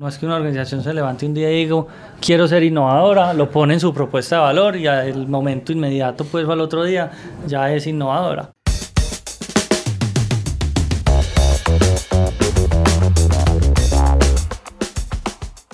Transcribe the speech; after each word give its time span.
No 0.00 0.06
es 0.06 0.16
que 0.16 0.26
una 0.26 0.36
organización 0.36 0.84
se 0.84 0.94
levante 0.94 1.26
un 1.26 1.34
día 1.34 1.50
y 1.50 1.64
diga, 1.64 1.84
quiero 2.20 2.46
ser 2.46 2.62
innovadora, 2.62 3.34
lo 3.34 3.50
pone 3.50 3.74
en 3.74 3.80
su 3.80 3.92
propuesta 3.92 4.36
de 4.36 4.42
valor 4.42 4.76
y 4.76 4.86
al 4.86 5.26
momento 5.26 5.72
inmediato, 5.72 6.24
pues 6.24 6.48
al 6.48 6.60
otro 6.60 6.84
día, 6.84 7.10
ya 7.48 7.74
es 7.74 7.84
innovadora. 7.88 8.52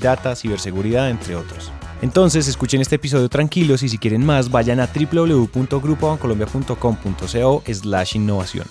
Data, 0.00 0.36
ciberseguridad, 0.36 1.10
entre 1.10 1.36
otros. 1.36 1.70
Entonces, 2.02 2.48
escuchen 2.48 2.80
este 2.80 2.96
episodio 2.96 3.28
tranquilos 3.28 3.82
y 3.82 3.88
si 3.88 3.98
quieren 3.98 4.26
más, 4.26 4.50
vayan 4.50 4.80
a 4.80 4.88
www.grupobancolombia.com.co 4.88 7.62
slash 7.72 8.16
innovación. 8.16 8.66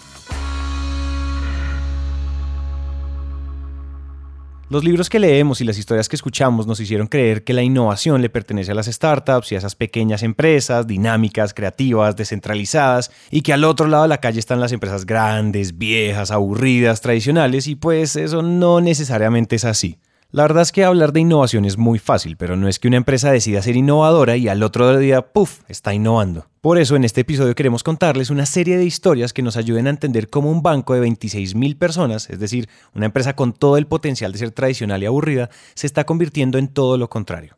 Los 4.73 4.83
libros 4.83 5.07
que 5.07 5.19
leemos 5.19 5.61
y 5.61 5.65
las 5.65 5.77
historias 5.77 6.09
que 6.09 6.15
escuchamos 6.15 6.65
nos 6.65 6.79
hicieron 6.79 7.05
creer 7.05 7.43
que 7.43 7.53
la 7.53 7.61
innovación 7.61 8.23
le 8.23 8.31
pertenece 8.31 8.71
a 8.71 8.73
las 8.73 8.87
startups 8.87 9.51
y 9.51 9.55
a 9.55 9.59
esas 9.59 9.75
pequeñas 9.75 10.23
empresas 10.23 10.87
dinámicas, 10.87 11.53
creativas, 11.53 12.15
descentralizadas 12.15 13.11
y 13.29 13.41
que 13.41 13.53
al 13.53 13.65
otro 13.65 13.85
lado 13.85 14.01
de 14.01 14.09
la 14.09 14.19
calle 14.19 14.39
están 14.39 14.59
las 14.59 14.71
empresas 14.71 15.05
grandes, 15.05 15.77
viejas, 15.77 16.31
aburridas, 16.31 17.01
tradicionales 17.01 17.67
y 17.67 17.75
pues 17.75 18.15
eso 18.15 18.41
no 18.41 18.81
necesariamente 18.81 19.57
es 19.57 19.65
así. 19.65 19.99
La 20.33 20.41
verdad 20.41 20.63
es 20.63 20.71
que 20.71 20.83
hablar 20.83 21.13
de 21.13 21.19
innovación 21.19 21.63
es 21.63 21.77
muy 21.77 21.99
fácil, 21.99 22.37
pero 22.37 22.55
no 22.55 22.67
es 22.67 22.79
que 22.79 22.87
una 22.87 22.97
empresa 22.97 23.31
decida 23.31 23.61
ser 23.61 23.75
innovadora 23.75 24.35
y 24.35 24.47
al 24.47 24.63
otro 24.63 24.97
día, 24.97 25.21
¡puf!, 25.21 25.59
está 25.67 25.93
innovando. 25.93 26.47
Por 26.59 26.79
eso 26.79 26.95
en 26.95 27.03
este 27.03 27.21
episodio 27.21 27.53
queremos 27.53 27.83
contarles 27.83 28.31
una 28.31 28.47
serie 28.47 28.77
de 28.77 28.83
historias 28.83 29.31
que 29.31 29.43
nos 29.43 29.57
ayuden 29.57 29.85
a 29.85 29.91
entender 29.91 30.31
cómo 30.31 30.49
un 30.49 30.63
banco 30.63 30.95
de 30.95 31.07
26.000 31.07 31.77
personas, 31.77 32.31
es 32.31 32.39
decir, 32.39 32.67
una 32.95 33.05
empresa 33.05 33.35
con 33.35 33.53
todo 33.53 33.77
el 33.77 33.85
potencial 33.85 34.31
de 34.31 34.39
ser 34.39 34.49
tradicional 34.49 35.03
y 35.03 35.05
aburrida, 35.05 35.51
se 35.75 35.85
está 35.85 36.03
convirtiendo 36.03 36.57
en 36.57 36.67
todo 36.67 36.97
lo 36.97 37.11
contrario. 37.11 37.55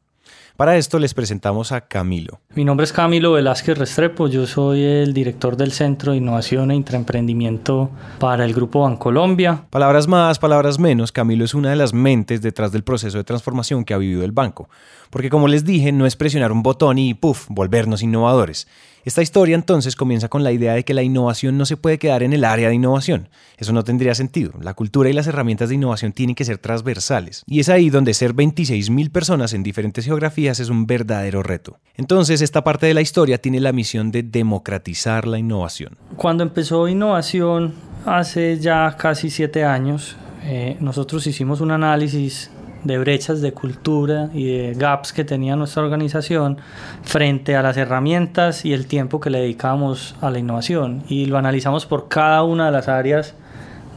Para 0.57 0.77
esto 0.77 0.99
les 0.99 1.13
presentamos 1.13 1.73
a 1.73 1.81
Camilo. 1.81 2.39
Mi 2.55 2.63
nombre 2.63 2.85
es 2.85 2.93
Camilo 2.93 3.33
Velázquez 3.33 3.77
Restrepo, 3.77 4.29
yo 4.29 4.47
soy 4.47 4.83
el 4.83 5.13
director 5.13 5.57
del 5.57 5.73
Centro 5.73 6.13
de 6.13 6.19
Innovación 6.19 6.71
e 6.71 6.75
Intraemprendimiento 6.75 7.89
para 8.19 8.45
el 8.45 8.53
Grupo 8.53 8.83
Bancolombia. 8.83 9.65
Palabras 9.69 10.07
más, 10.07 10.39
palabras 10.39 10.79
menos, 10.79 11.11
Camilo 11.11 11.43
es 11.43 11.55
una 11.55 11.71
de 11.71 11.75
las 11.75 11.93
mentes 11.93 12.41
detrás 12.41 12.71
del 12.71 12.85
proceso 12.85 13.17
de 13.17 13.25
transformación 13.25 13.83
que 13.83 13.93
ha 13.93 13.97
vivido 13.97 14.23
el 14.23 14.31
banco. 14.31 14.69
Porque 15.09 15.29
como 15.29 15.49
les 15.49 15.65
dije, 15.65 15.91
no 15.91 16.05
es 16.05 16.15
presionar 16.15 16.53
un 16.53 16.63
botón 16.63 16.99
y 16.99 17.13
puff, 17.13 17.47
volvernos 17.49 18.01
innovadores. 18.01 18.65
Esta 19.05 19.21
historia 19.21 19.53
entonces 19.53 19.95
comienza 19.95 20.29
con 20.29 20.43
la 20.43 20.51
idea 20.51 20.73
de 20.73 20.83
que 20.83 20.95
la 20.95 21.03
innovación 21.03 21.59
no 21.59 21.67
se 21.67 21.77
puede 21.77 21.99
quedar 21.99 22.23
en 22.23 22.33
el 22.33 22.43
área 22.43 22.69
de 22.69 22.73
innovación. 22.73 23.29
Eso 23.55 23.71
no 23.71 23.83
tendría 23.83 24.15
sentido. 24.15 24.53
La 24.59 24.73
cultura 24.73 25.11
y 25.11 25.13
las 25.13 25.27
herramientas 25.27 25.69
de 25.69 25.75
innovación 25.75 26.11
tienen 26.11 26.35
que 26.35 26.43
ser 26.43 26.57
transversales. 26.57 27.43
Y 27.45 27.59
es 27.59 27.69
ahí 27.69 27.91
donde 27.91 28.15
ser 28.15 28.33
26.000 28.33 29.11
personas 29.11 29.53
en 29.53 29.61
diferentes 29.61 30.05
geografías 30.05 30.59
es 30.59 30.69
un 30.69 30.87
verdadero 30.87 31.43
reto. 31.43 31.77
Entonces, 31.93 32.41
esta 32.41 32.63
parte 32.63 32.87
de 32.87 32.95
la 32.95 33.01
historia 33.01 33.37
tiene 33.37 33.59
la 33.59 33.73
misión 33.73 34.11
de 34.11 34.23
democratizar 34.23 35.27
la 35.27 35.37
innovación. 35.37 35.99
Cuando 36.17 36.41
empezó 36.43 36.87
innovación 36.87 37.75
hace 38.07 38.57
ya 38.57 38.97
casi 38.97 39.29
siete 39.29 39.63
años, 39.63 40.15
eh, 40.45 40.77
nosotros 40.79 41.27
hicimos 41.27 41.61
un 41.61 41.69
análisis 41.69 42.49
de 42.85 42.99
brechas 42.99 43.41
de 43.41 43.51
cultura 43.51 44.29
y 44.33 44.45
de 44.45 44.73
gaps 44.75 45.11
que 45.11 45.25
tenía 45.25 45.55
nuestra 45.55 45.83
organización 45.83 46.57
frente 47.03 47.55
a 47.55 47.63
las 47.63 47.75
herramientas 47.77 48.63
y 48.63 48.73
el 48.73 48.85
tiempo 48.85 49.19
que 49.19 49.31
le 49.31 49.39
dedicamos 49.39 50.15
a 50.21 50.29
la 50.29 50.39
innovación. 50.39 51.03
Y 51.09 51.25
lo 51.25 51.37
analizamos 51.37 51.85
por 51.85 52.07
cada 52.07 52.43
una 52.43 52.67
de 52.67 52.71
las 52.71 52.87
áreas 52.87 53.33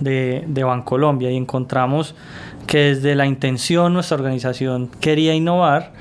de, 0.01 0.45
de 0.49 0.65
Bancolombia 0.65 1.31
y 1.31 1.37
encontramos 1.37 2.15
que 2.67 2.79
desde 2.79 3.15
la 3.15 3.27
intención 3.27 3.93
nuestra 3.93 4.17
organización 4.17 4.89
quería 5.01 5.35
innovar, 5.35 5.93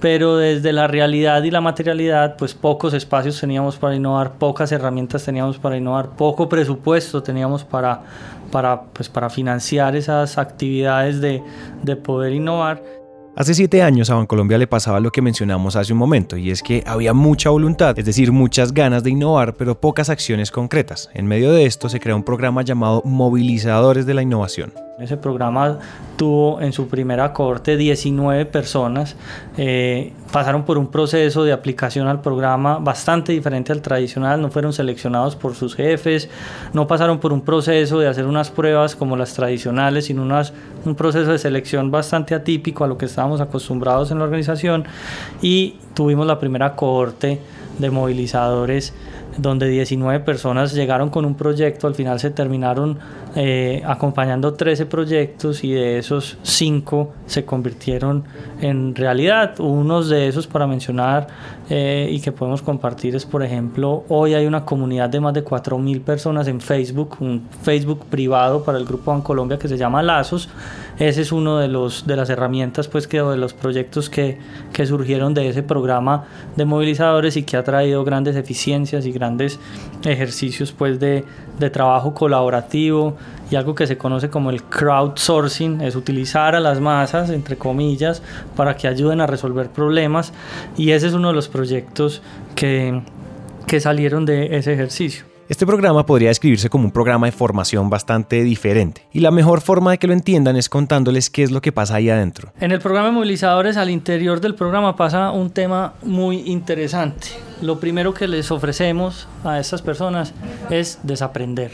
pero 0.00 0.36
desde 0.36 0.72
la 0.72 0.86
realidad 0.86 1.42
y 1.42 1.50
la 1.50 1.60
materialidad, 1.60 2.36
pues 2.36 2.54
pocos 2.54 2.94
espacios 2.94 3.40
teníamos 3.40 3.76
para 3.76 3.96
innovar, 3.96 4.34
pocas 4.34 4.70
herramientas 4.70 5.24
teníamos 5.24 5.58
para 5.58 5.76
innovar, 5.76 6.10
poco 6.10 6.48
presupuesto 6.48 7.20
teníamos 7.22 7.64
para, 7.64 8.02
para, 8.50 8.82
pues, 8.82 9.08
para 9.08 9.30
financiar 9.30 9.96
esas 9.96 10.38
actividades 10.38 11.20
de, 11.20 11.42
de 11.82 11.96
poder 11.96 12.32
innovar. 12.32 12.82
Hace 13.38 13.54
siete 13.54 13.82
años 13.82 14.10
a 14.10 14.16
Bancolombia 14.16 14.58
le 14.58 14.66
pasaba 14.66 14.98
lo 14.98 15.12
que 15.12 15.22
mencionamos 15.22 15.76
hace 15.76 15.92
un 15.92 15.98
momento, 16.00 16.36
y 16.36 16.50
es 16.50 16.60
que 16.60 16.82
había 16.84 17.14
mucha 17.14 17.50
voluntad, 17.50 17.96
es 17.96 18.04
decir, 18.04 18.32
muchas 18.32 18.74
ganas 18.74 19.04
de 19.04 19.10
innovar, 19.10 19.54
pero 19.54 19.80
pocas 19.80 20.10
acciones 20.10 20.50
concretas. 20.50 21.08
En 21.14 21.26
medio 21.28 21.52
de 21.52 21.64
esto 21.64 21.88
se 21.88 22.00
creó 22.00 22.16
un 22.16 22.24
programa 22.24 22.62
llamado 22.62 23.00
Movilizadores 23.04 24.06
de 24.06 24.14
la 24.14 24.22
Innovación. 24.22 24.72
Ese 24.98 25.16
programa 25.16 25.78
tuvo 26.16 26.60
en 26.60 26.72
su 26.72 26.88
primera 26.88 27.32
corte 27.32 27.76
19 27.76 28.44
personas, 28.46 29.14
eh, 29.56 30.12
pasaron 30.32 30.64
por 30.64 30.78
un 30.78 30.88
proceso 30.88 31.44
de 31.44 31.52
aplicación 31.52 32.06
al 32.06 32.20
programa 32.20 32.78
bastante 32.78 33.32
diferente 33.32 33.72
al 33.72 33.82
tradicional, 33.82 34.40
no 34.40 34.50
fueron 34.50 34.72
seleccionados 34.72 35.36
por 35.36 35.54
sus 35.54 35.74
jefes, 35.74 36.28
no 36.72 36.86
pasaron 36.86 37.18
por 37.18 37.32
un 37.32 37.40
proceso 37.40 37.98
de 37.98 38.08
hacer 38.08 38.26
unas 38.26 38.50
pruebas 38.50 38.94
como 38.94 39.16
las 39.16 39.34
tradicionales, 39.34 40.06
sino 40.06 40.22
un 40.84 40.94
proceso 40.94 41.30
de 41.32 41.38
selección 41.38 41.90
bastante 41.90 42.34
atípico 42.34 42.84
a 42.84 42.86
lo 42.86 42.98
que 42.98 43.06
estábamos 43.06 43.40
acostumbrados 43.40 44.10
en 44.10 44.18
la 44.18 44.24
organización. 44.24 44.84
Y 45.40 45.76
tuvimos 45.98 46.28
la 46.28 46.38
primera 46.38 46.76
cohorte 46.76 47.40
de 47.76 47.90
movilizadores 47.90 48.94
donde 49.36 49.68
19 49.68 50.20
personas 50.20 50.72
llegaron 50.72 51.10
con 51.10 51.24
un 51.24 51.34
proyecto, 51.34 51.88
al 51.88 51.96
final 51.96 52.20
se 52.20 52.30
terminaron 52.30 52.98
eh, 53.34 53.82
acompañando 53.84 54.54
13 54.54 54.86
proyectos 54.86 55.62
y 55.64 55.72
de 55.72 55.98
esos 55.98 56.38
5 56.42 57.12
se 57.26 57.44
convirtieron 57.44 58.24
en 58.60 58.94
realidad. 58.94 59.58
Unos 59.58 60.08
de 60.08 60.28
esos 60.28 60.46
para 60.46 60.68
mencionar 60.68 61.26
eh, 61.68 62.08
y 62.10 62.20
que 62.20 62.30
podemos 62.30 62.62
compartir 62.62 63.16
es, 63.16 63.26
por 63.26 63.42
ejemplo, 63.42 64.04
hoy 64.08 64.34
hay 64.34 64.46
una 64.46 64.64
comunidad 64.64 65.08
de 65.08 65.18
más 65.18 65.34
de 65.34 65.44
4.000 65.44 66.00
personas 66.02 66.46
en 66.46 66.60
Facebook, 66.60 67.16
un 67.20 67.42
Facebook 67.62 68.06
privado 68.06 68.62
para 68.62 68.78
el 68.78 68.84
Grupo 68.84 69.20
Colombia 69.24 69.58
que 69.58 69.66
se 69.66 69.76
llama 69.76 70.00
Lazos. 70.00 70.48
Ese 70.98 71.22
es 71.22 71.30
uno 71.30 71.58
de, 71.58 71.68
los, 71.68 72.06
de 72.08 72.16
las 72.16 72.28
herramientas, 72.28 72.88
pues, 72.88 73.06
que, 73.06 73.22
de 73.22 73.36
los 73.36 73.54
proyectos 73.54 74.10
que, 74.10 74.38
que 74.72 74.84
surgieron 74.84 75.32
de 75.32 75.48
ese 75.48 75.62
programa 75.62 76.24
de 76.56 76.64
movilizadores 76.64 77.36
y 77.36 77.44
que 77.44 77.56
ha 77.56 77.62
traído 77.62 78.04
grandes 78.04 78.34
eficiencias 78.34 79.06
y 79.06 79.12
grandes 79.12 79.60
ejercicios, 80.04 80.72
pues, 80.72 80.98
de, 80.98 81.24
de 81.58 81.70
trabajo 81.70 82.14
colaborativo 82.14 83.16
y 83.48 83.54
algo 83.54 83.76
que 83.76 83.86
se 83.86 83.96
conoce 83.96 84.28
como 84.28 84.50
el 84.50 84.64
crowdsourcing, 84.64 85.80
es 85.82 85.94
utilizar 85.94 86.56
a 86.56 86.60
las 86.60 86.80
masas, 86.80 87.30
entre 87.30 87.56
comillas, 87.56 88.20
para 88.56 88.76
que 88.76 88.88
ayuden 88.88 89.20
a 89.20 89.26
resolver 89.26 89.68
problemas 89.70 90.32
y 90.76 90.90
ese 90.90 91.06
es 91.06 91.14
uno 91.14 91.28
de 91.28 91.34
los 91.34 91.48
proyectos 91.48 92.22
que, 92.54 93.02
que 93.66 93.80
salieron 93.80 94.26
de 94.26 94.56
ese 94.56 94.72
ejercicio. 94.72 95.27
Este 95.48 95.64
programa 95.64 96.04
podría 96.04 96.28
describirse 96.28 96.68
como 96.68 96.84
un 96.84 96.90
programa 96.90 97.24
de 97.24 97.32
formación 97.32 97.88
bastante 97.88 98.42
diferente, 98.42 99.06
y 99.14 99.20
la 99.20 99.30
mejor 99.30 99.62
forma 99.62 99.92
de 99.92 99.98
que 99.98 100.06
lo 100.06 100.12
entiendan 100.12 100.56
es 100.56 100.68
contándoles 100.68 101.30
qué 101.30 101.42
es 101.42 101.50
lo 101.50 101.62
que 101.62 101.72
pasa 101.72 101.94
ahí 101.94 102.10
adentro. 102.10 102.52
En 102.60 102.70
el 102.70 102.80
programa 102.80 103.08
de 103.08 103.14
movilizadores, 103.14 103.78
al 103.78 103.88
interior 103.88 104.42
del 104.42 104.54
programa 104.54 104.94
pasa 104.94 105.30
un 105.30 105.48
tema 105.48 105.94
muy 106.02 106.40
interesante. 106.40 107.28
Lo 107.62 107.80
primero 107.80 108.12
que 108.12 108.28
les 108.28 108.50
ofrecemos 108.50 109.26
a 109.42 109.58
estas 109.58 109.80
personas 109.80 110.34
es 110.68 110.98
desaprender. 111.02 111.72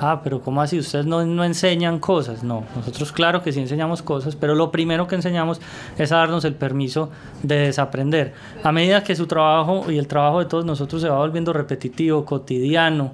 Ah, 0.00 0.20
pero 0.22 0.40
¿cómo 0.40 0.60
así? 0.60 0.78
Ustedes 0.78 1.06
no, 1.06 1.24
no, 1.24 1.44
enseñan 1.44 1.98
cosas. 1.98 2.42
No, 2.42 2.64
nosotros 2.76 3.12
claro 3.12 3.42
que 3.42 3.52
sí 3.52 3.60
enseñamos 3.60 4.02
cosas, 4.02 4.36
pero 4.36 4.54
lo 4.54 4.70
primero 4.70 5.06
que 5.06 5.14
enseñamos 5.14 5.60
es 5.98 6.12
a 6.12 6.16
darnos 6.16 6.44
el 6.44 6.54
permiso 6.54 7.10
de 7.42 7.56
desaprender. 7.56 8.34
A 8.62 8.72
medida 8.72 9.02
que 9.02 9.14
su 9.14 9.26
trabajo 9.26 9.90
y 9.90 9.98
el 9.98 10.06
trabajo 10.06 10.40
de 10.40 10.46
todos 10.46 10.64
nosotros 10.64 11.02
se 11.02 11.08
va 11.08 11.18
volviendo 11.18 11.52
repetitivo, 11.52 12.24
cotidiano, 12.24 13.12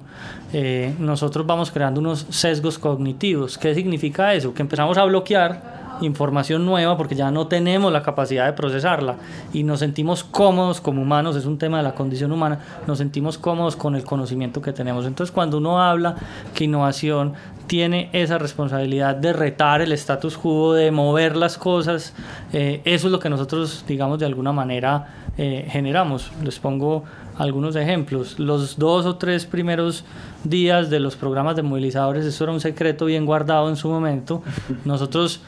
eh, 0.53 0.93
nosotros 0.99 1.45
vamos 1.45 1.71
creando 1.71 1.99
unos 1.99 2.25
sesgos 2.29 2.79
cognitivos. 2.79 3.57
¿Qué 3.57 3.75
significa 3.75 4.33
eso? 4.33 4.53
Que 4.53 4.61
empezamos 4.61 4.97
a 4.97 5.03
bloquear 5.05 5.78
información 6.01 6.65
nueva 6.65 6.97
porque 6.97 7.15
ya 7.15 7.31
no 7.31 7.47
tenemos 7.47 7.91
la 7.91 8.03
capacidad 8.03 8.45
de 8.45 8.53
procesarla 8.53 9.15
y 9.53 9.63
nos 9.63 9.79
sentimos 9.79 10.23
cómodos 10.23 10.81
como 10.81 11.01
humanos, 11.01 11.35
es 11.35 11.45
un 11.45 11.57
tema 11.57 11.77
de 11.77 11.83
la 11.83 11.95
condición 11.95 12.31
humana, 12.31 12.59
nos 12.87 12.97
sentimos 12.97 13.37
cómodos 13.37 13.75
con 13.75 13.95
el 13.95 14.03
conocimiento 14.03 14.61
que 14.61 14.73
tenemos. 14.73 15.05
Entonces 15.05 15.31
cuando 15.31 15.57
uno 15.57 15.81
habla 15.81 16.15
que 16.53 16.65
innovación 16.65 17.33
tiene 17.67 18.09
esa 18.13 18.37
responsabilidad 18.37 19.15
de 19.15 19.31
retar 19.31 19.81
el 19.81 19.91
status 19.91 20.37
quo, 20.37 20.73
de 20.73 20.91
mover 20.91 21.35
las 21.35 21.57
cosas, 21.57 22.13
eh, 22.51 22.81
eso 22.83 23.07
es 23.07 23.11
lo 23.11 23.19
que 23.19 23.29
nosotros, 23.29 23.85
digamos, 23.87 24.17
de 24.19 24.25
alguna 24.25 24.51
manera 24.51 25.07
eh, 25.37 25.67
generamos. 25.69 26.31
Les 26.43 26.59
pongo 26.59 27.03
algunos 27.37 27.75
ejemplos. 27.75 28.39
Los 28.39 28.77
dos 28.77 29.05
o 29.05 29.15
tres 29.15 29.45
primeros 29.45 30.03
días 30.43 30.89
de 30.89 30.99
los 30.99 31.15
programas 31.15 31.55
de 31.55 31.63
movilizadores, 31.63 32.25
eso 32.25 32.43
era 32.43 32.53
un 32.53 32.59
secreto 32.59 33.05
bien 33.05 33.25
guardado 33.25 33.69
en 33.69 33.75
su 33.75 33.87
momento. 33.87 34.41
Nosotros 34.83 35.41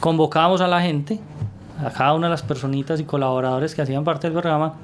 convocábamos 0.00 0.60
a 0.60 0.68
la 0.68 0.80
gente, 0.80 1.20
a 1.84 1.90
cada 1.90 2.14
una 2.14 2.26
de 2.26 2.30
las 2.30 2.42
personitas 2.42 3.00
y 3.00 3.04
colaboradores 3.04 3.74
que 3.74 3.82
hacían 3.82 4.04
parte 4.04 4.26
del 4.26 4.32
programa, 4.32 4.74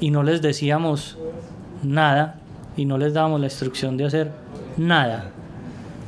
y 0.00 0.10
no 0.10 0.22
les 0.22 0.42
decíamos 0.42 1.18
nada 1.82 2.40
y 2.76 2.84
no 2.84 2.98
les 2.98 3.14
dábamos 3.14 3.40
la 3.40 3.46
instrucción 3.46 3.96
de 3.96 4.04
hacer 4.04 4.30
nada. 4.76 5.30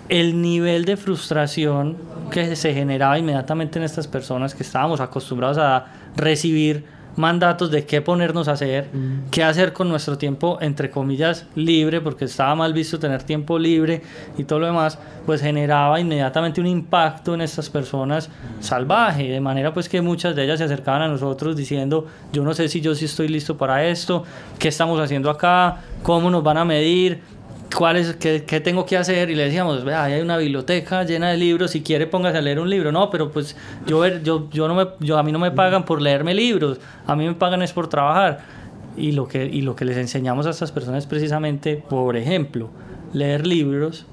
El 0.08 0.40
nivel 0.40 0.84
de 0.84 0.96
frustración 0.96 1.96
que 2.30 2.56
se 2.56 2.74
generaba 2.74 3.18
inmediatamente 3.18 3.78
en 3.78 3.84
estas 3.84 4.06
personas 4.06 4.54
que 4.54 4.62
estábamos 4.62 5.00
acostumbrados 5.00 5.58
a 5.58 5.86
recibir 6.16 6.84
mandatos 7.16 7.70
de 7.70 7.84
qué 7.84 8.00
ponernos 8.00 8.48
a 8.48 8.52
hacer, 8.52 8.88
qué 9.30 9.42
hacer 9.42 9.72
con 9.72 9.88
nuestro 9.88 10.18
tiempo, 10.18 10.58
entre 10.60 10.90
comillas, 10.90 11.46
libre, 11.54 12.00
porque 12.00 12.26
estaba 12.26 12.54
mal 12.54 12.72
visto 12.72 12.98
tener 12.98 13.22
tiempo 13.22 13.58
libre 13.58 14.02
y 14.36 14.44
todo 14.44 14.60
lo 14.60 14.66
demás, 14.66 14.98
pues 15.26 15.40
generaba 15.40 16.00
inmediatamente 16.00 16.60
un 16.60 16.66
impacto 16.66 17.34
en 17.34 17.40
estas 17.40 17.68
personas 17.68 18.30
salvaje, 18.60 19.28
de 19.28 19.40
manera 19.40 19.74
pues 19.74 19.88
que 19.88 20.00
muchas 20.00 20.36
de 20.36 20.44
ellas 20.44 20.58
se 20.58 20.64
acercaban 20.64 21.02
a 21.02 21.08
nosotros 21.08 21.56
diciendo, 21.56 22.06
yo 22.32 22.44
no 22.44 22.54
sé 22.54 22.68
si 22.68 22.80
yo 22.80 22.94
sí 22.94 23.06
estoy 23.06 23.28
listo 23.28 23.56
para 23.56 23.84
esto, 23.84 24.24
qué 24.58 24.68
estamos 24.68 25.00
haciendo 25.00 25.30
acá, 25.30 25.78
cómo 26.02 26.30
nos 26.30 26.42
van 26.42 26.58
a 26.58 26.64
medir, 26.64 27.20
¿cuál 27.76 27.96
es, 27.96 28.16
qué, 28.16 28.44
qué, 28.44 28.60
tengo 28.60 28.86
que 28.86 28.96
hacer? 28.96 29.30
Y 29.30 29.34
le 29.34 29.44
decíamos, 29.44 29.84
vea, 29.84 30.04
hay 30.04 30.20
una 30.20 30.36
biblioteca 30.36 31.04
llena 31.04 31.30
de 31.30 31.36
libros, 31.36 31.72
si 31.72 31.82
quiere 31.82 32.06
póngase 32.06 32.38
a 32.38 32.40
leer 32.40 32.60
un 32.60 32.70
libro. 32.70 32.92
No, 32.92 33.10
pero 33.10 33.30
pues 33.30 33.56
yo, 33.86 34.06
yo, 34.06 34.48
yo 34.50 34.68
no 34.68 34.74
me, 34.74 34.86
yo, 35.00 35.18
a 35.18 35.22
mí 35.22 35.32
no 35.32 35.38
me 35.38 35.50
pagan 35.50 35.84
por 35.84 36.00
leerme 36.00 36.34
libros, 36.34 36.80
a 37.06 37.16
mí 37.16 37.26
me 37.26 37.34
pagan 37.34 37.62
es 37.62 37.72
por 37.72 37.88
trabajar. 37.88 38.40
Y 38.96 39.12
lo, 39.12 39.28
que, 39.28 39.44
y 39.44 39.62
lo 39.62 39.76
que 39.76 39.84
les 39.84 39.96
enseñamos 39.96 40.46
a 40.46 40.50
estas 40.50 40.72
personas 40.72 41.04
es 41.04 41.06
precisamente, 41.06 41.76
por 41.76 42.16
ejemplo, 42.16 42.68
leer 43.12 43.46
libros 43.46 44.06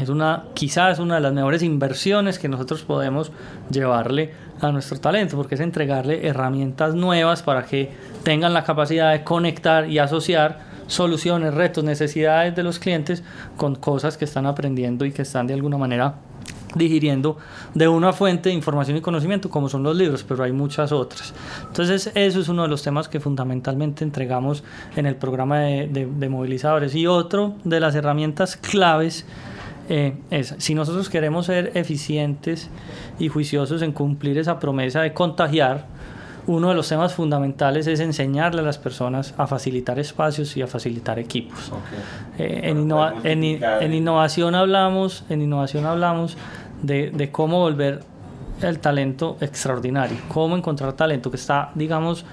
es 0.00 0.08
una, 0.08 0.44
quizás 0.54 0.98
una 0.98 1.16
de 1.16 1.20
las 1.20 1.32
mejores 1.32 1.62
inversiones 1.62 2.38
que 2.38 2.48
nosotros 2.48 2.82
podemos 2.82 3.30
llevarle 3.70 4.32
a 4.60 4.72
nuestro 4.72 4.98
talento, 4.98 5.36
porque 5.36 5.54
es 5.54 5.60
entregarle 5.60 6.26
herramientas 6.26 6.94
nuevas 6.94 7.42
para 7.42 7.64
que 7.64 7.90
tengan 8.22 8.54
la 8.54 8.64
capacidad 8.64 9.12
de 9.12 9.22
conectar 9.22 9.88
y 9.88 9.98
asociar 9.98 10.73
soluciones, 10.86 11.54
retos, 11.54 11.84
necesidades 11.84 12.54
de 12.54 12.62
los 12.62 12.78
clientes 12.78 13.22
con 13.56 13.74
cosas 13.74 14.16
que 14.16 14.24
están 14.24 14.46
aprendiendo 14.46 15.04
y 15.04 15.12
que 15.12 15.22
están 15.22 15.46
de 15.46 15.54
alguna 15.54 15.78
manera 15.78 16.14
digiriendo 16.74 17.38
de 17.74 17.88
una 17.88 18.12
fuente 18.12 18.48
de 18.48 18.54
información 18.54 18.96
y 18.96 19.00
conocimiento 19.00 19.48
como 19.48 19.68
son 19.68 19.82
los 19.82 19.96
libros, 19.96 20.24
pero 20.24 20.44
hay 20.44 20.52
muchas 20.52 20.92
otras. 20.92 21.32
Entonces 21.66 22.10
eso 22.14 22.40
es 22.40 22.48
uno 22.48 22.62
de 22.62 22.68
los 22.68 22.82
temas 22.82 23.08
que 23.08 23.20
fundamentalmente 23.20 24.04
entregamos 24.04 24.64
en 24.96 25.06
el 25.06 25.16
programa 25.16 25.60
de, 25.60 26.28
movilizadores. 26.28 26.94
Y 26.94 27.06
otro 27.06 27.54
de 27.64 27.80
las 27.80 27.94
herramientas 27.94 28.56
claves 28.56 29.24
eh, 29.88 30.16
es, 30.30 30.54
si 30.58 30.74
nosotros 30.74 31.10
queremos 31.10 31.46
ser 31.46 31.72
eficientes 31.74 32.70
y 33.18 33.28
juiciosos 33.28 33.82
en 33.82 33.92
cumplir 33.92 34.38
esa 34.38 34.58
promesa 34.58 35.02
de 35.02 35.12
contagiar, 35.12 35.93
uno 36.46 36.68
de 36.68 36.74
los 36.74 36.88
temas 36.88 37.14
fundamentales 37.14 37.86
es 37.86 38.00
enseñarle 38.00 38.60
a 38.60 38.64
las 38.64 38.78
personas 38.78 39.34
a 39.36 39.46
facilitar 39.46 39.98
espacios 39.98 40.56
y 40.56 40.62
a 40.62 40.66
facilitar 40.66 41.18
equipos. 41.18 41.72
Eh, 42.38 42.60
en, 42.64 42.90
en, 43.24 43.94
innovación 43.94 44.54
hablamos, 44.54 45.24
en 45.28 45.42
innovación 45.42 45.86
hablamos 45.86 46.36
de, 46.82 47.10
de 47.10 47.30
cómo 47.30 47.60
volver 47.60 48.00
el 48.62 48.78
talento 48.78 49.36
extraordinario, 49.40 50.16
cómo 50.28 50.56
encontrar 50.56 50.92
talento 50.92 51.30
que 51.30 51.36
está, 51.36 51.70
digamos, 51.74 52.24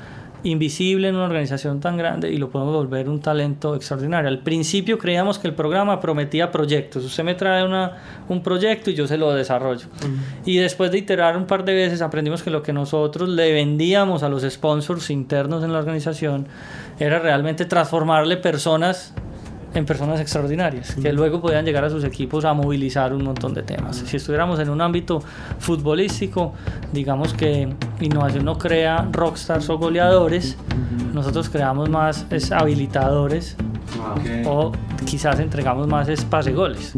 invisible 0.44 1.08
en 1.08 1.16
una 1.16 1.26
organización 1.26 1.80
tan 1.80 1.98
grande 1.98 2.32
y 2.32 2.38
lo 2.38 2.50
podemos 2.50 2.74
volver 2.74 3.10
un 3.10 3.20
talento 3.20 3.76
extraordinario. 3.76 4.28
Al 4.28 4.40
principio 4.40 4.98
creíamos 4.98 5.40
que 5.40 5.48
el 5.48 5.54
programa 5.54 6.00
prometía 6.00 6.52
proyectos. 6.52 7.04
Usted 7.04 7.24
me 7.24 7.36
trae 7.36 7.64
una, 7.64 7.98
un 8.28 8.42
proyecto 8.42 8.90
y 8.90 8.96
yo 8.96 9.08
se 9.08 9.18
lo 9.18 9.34
desarrollo. 9.34 9.88
Y 10.46 10.58
después 10.58 10.92
de 10.92 10.98
iterar 10.98 11.38
un 11.38 11.46
par 11.46 11.64
de 11.66 11.74
veces 11.74 12.02
aprendimos 12.02 12.44
que 12.44 12.50
lo 12.50 12.64
que 12.64 12.74
nosotros 12.74 13.30
le 13.30 13.52
vendíamos 13.52 14.24
a 14.24 14.30
los 14.30 14.44
sponsors 14.44 15.10
internos 15.10 15.64
en 15.64 15.74
la 15.74 15.80
organización 15.80 16.48
era 17.00 17.20
realmente 17.20 17.66
transformarle 17.66 18.38
personas 18.38 19.14
en 19.74 19.86
personas 19.86 20.20
extraordinarias, 20.20 20.96
que 20.96 21.14
luego 21.14 21.42
podían 21.42 21.66
llegar 21.66 21.84
a 21.84 21.90
sus 21.90 22.04
equipos 22.04 22.46
a 22.46 22.54
movilizar 22.54 23.14
un 23.14 23.24
montón 23.24 23.54
de 23.54 23.64
temas. 23.64 23.98
Si 23.98 24.18
estuviéramos 24.18 24.60
en 24.60 24.70
un 24.70 24.82
ámbito 24.82 25.24
futbolístico, 25.60 26.54
digamos 26.92 27.34
que 27.34 27.74
innovación 28.00 28.46
no 28.46 28.58
crea 28.58 29.08
rockstars 29.12 29.70
o 29.70 29.78
goleadores, 29.78 30.58
nosotros 31.14 31.50
creamos 31.50 31.90
más 31.90 32.26
es 32.30 32.52
habilitadores 32.52 33.56
ah, 34.00 34.16
o 34.46 34.72
quizás 35.06 35.40
entregamos 35.40 35.88
más 35.88 36.10
espacio 36.10 36.56
goles. 36.56 36.96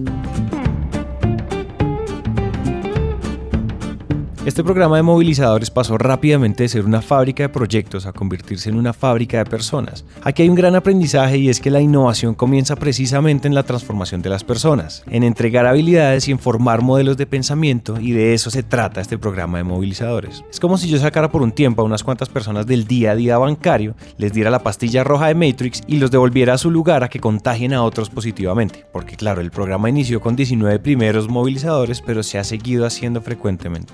Este 4.45 4.61
programa 4.61 4.97
de 4.97 5.03
movilizadores 5.03 5.71
pasó 5.71 5.97
rápidamente 5.97 6.63
de 6.63 6.69
ser 6.69 6.83
una 6.83 7.01
fábrica 7.01 7.43
de 7.43 7.49
proyectos 7.49 8.05
a 8.05 8.11
convertirse 8.11 8.69
en 8.69 8.75
una 8.75 8.91
fábrica 8.91 9.37
de 9.37 9.45
personas. 9.45 10.03
Aquí 10.21 10.41
hay 10.41 10.49
un 10.49 10.55
gran 10.55 10.75
aprendizaje 10.75 11.37
y 11.37 11.47
es 11.47 11.61
que 11.61 11.71
la 11.71 11.79
innovación 11.79 12.35
comienza 12.35 12.75
precisamente 12.75 13.47
en 13.47 13.55
la 13.55 13.63
transformación 13.63 14.21
de 14.21 14.29
las 14.29 14.43
personas, 14.43 15.01
en 15.09 15.23
entregar 15.23 15.65
habilidades 15.65 16.27
y 16.27 16.31
en 16.31 16.39
formar 16.39 16.81
modelos 16.81 17.15
de 17.15 17.25
pensamiento 17.25 17.97
y 18.01 18.11
de 18.11 18.33
eso 18.33 18.49
se 18.49 18.63
trata 18.63 18.99
este 18.99 19.17
programa 19.17 19.59
de 19.59 19.63
movilizadores. 19.63 20.43
Es 20.51 20.59
como 20.59 20.77
si 20.77 20.89
yo 20.89 20.97
sacara 20.97 21.31
por 21.31 21.41
un 21.41 21.53
tiempo 21.53 21.81
a 21.81 21.85
unas 21.85 22.03
cuantas 22.03 22.27
personas 22.27 22.67
del 22.67 22.85
día 22.85 23.11
a 23.11 23.15
día 23.15 23.37
bancario, 23.37 23.95
les 24.17 24.33
diera 24.33 24.51
la 24.51 24.61
pastilla 24.61 25.05
roja 25.05 25.27
de 25.27 25.35
Matrix 25.35 25.83
y 25.87 25.99
los 25.99 26.11
devolviera 26.11 26.55
a 26.55 26.57
su 26.57 26.69
lugar 26.69 27.05
a 27.05 27.09
que 27.09 27.21
contagien 27.21 27.73
a 27.73 27.83
otros 27.83 28.09
positivamente, 28.09 28.85
porque 28.91 29.15
claro, 29.15 29.39
el 29.39 29.51
programa 29.51 29.87
inició 29.87 30.19
con 30.19 30.35
19 30.35 30.79
primeros 30.79 31.29
movilizadores 31.29 32.01
pero 32.01 32.23
se 32.23 32.39
ha 32.39 32.43
seguido 32.43 32.85
haciendo 32.85 33.21
frecuentemente. 33.21 33.93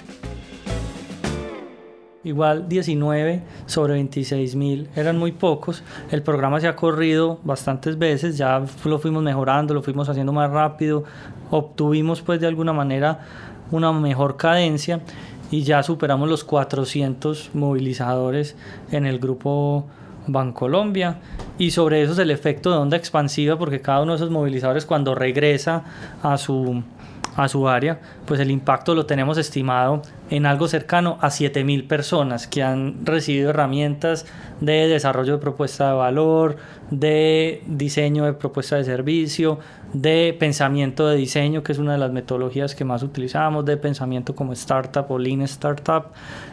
Igual 2.29 2.69
19 2.69 3.41
sobre 3.65 3.93
26 3.93 4.55
mil 4.55 4.87
eran 4.95 5.17
muy 5.17 5.31
pocos. 5.31 5.81
El 6.11 6.21
programa 6.21 6.59
se 6.59 6.67
ha 6.67 6.75
corrido 6.75 7.39
bastantes 7.43 7.97
veces, 7.97 8.37
ya 8.37 8.63
lo 8.85 8.99
fuimos 8.99 9.23
mejorando, 9.23 9.73
lo 9.73 9.81
fuimos 9.81 10.09
haciendo 10.09 10.31
más 10.31 10.51
rápido, 10.51 11.05
obtuvimos 11.49 12.21
pues 12.21 12.39
de 12.39 12.45
alguna 12.45 12.71
manera 12.71 13.21
una 13.71 13.91
mejor 13.93 14.37
cadencia 14.37 15.01
y 15.49 15.63
ya 15.63 15.81
superamos 15.81 16.29
los 16.29 16.43
400 16.43 17.49
movilizadores 17.55 18.55
en 18.91 19.07
el 19.07 19.17
grupo 19.17 19.87
Bancolombia 20.27 21.17
y 21.57 21.71
sobre 21.71 22.03
eso 22.03 22.13
es 22.13 22.19
el 22.19 22.29
efecto 22.29 22.69
de 22.69 22.77
onda 22.77 22.95
expansiva 22.95 23.57
porque 23.57 23.81
cada 23.81 24.03
uno 24.03 24.11
de 24.11 24.17
esos 24.17 24.29
movilizadores 24.29 24.85
cuando 24.85 25.15
regresa 25.15 25.83
a 26.21 26.37
su 26.37 26.83
a 27.35 27.47
su 27.47 27.67
área, 27.67 27.99
pues 28.25 28.39
el 28.39 28.51
impacto 28.51 28.95
lo 28.95 29.05
tenemos 29.05 29.37
estimado 29.37 30.01
en 30.29 30.45
algo 30.45 30.67
cercano 30.67 31.17
a 31.21 31.29
7.000 31.29 31.87
personas 31.87 32.47
que 32.47 32.63
han 32.63 33.05
recibido 33.05 33.49
herramientas 33.49 34.25
de 34.61 34.87
desarrollo 34.87 35.33
de 35.33 35.39
propuesta 35.39 35.89
de 35.89 35.95
valor, 35.95 36.57
de 36.91 37.63
diseño 37.67 38.25
de 38.25 38.33
propuesta 38.33 38.75
de 38.75 38.83
servicio, 38.83 39.59
de 39.93 40.35
pensamiento 40.37 41.07
de 41.07 41.17
diseño, 41.17 41.63
que 41.63 41.71
es 41.71 41.77
una 41.77 41.93
de 41.93 41.97
las 41.97 42.11
metodologías 42.11 42.75
que 42.75 42.85
más 42.85 43.03
utilizamos, 43.03 43.65
de 43.65 43.77
pensamiento 43.77 44.35
como 44.35 44.53
startup 44.53 45.05
o 45.09 45.17
lean 45.17 45.41
startup. 45.41 46.05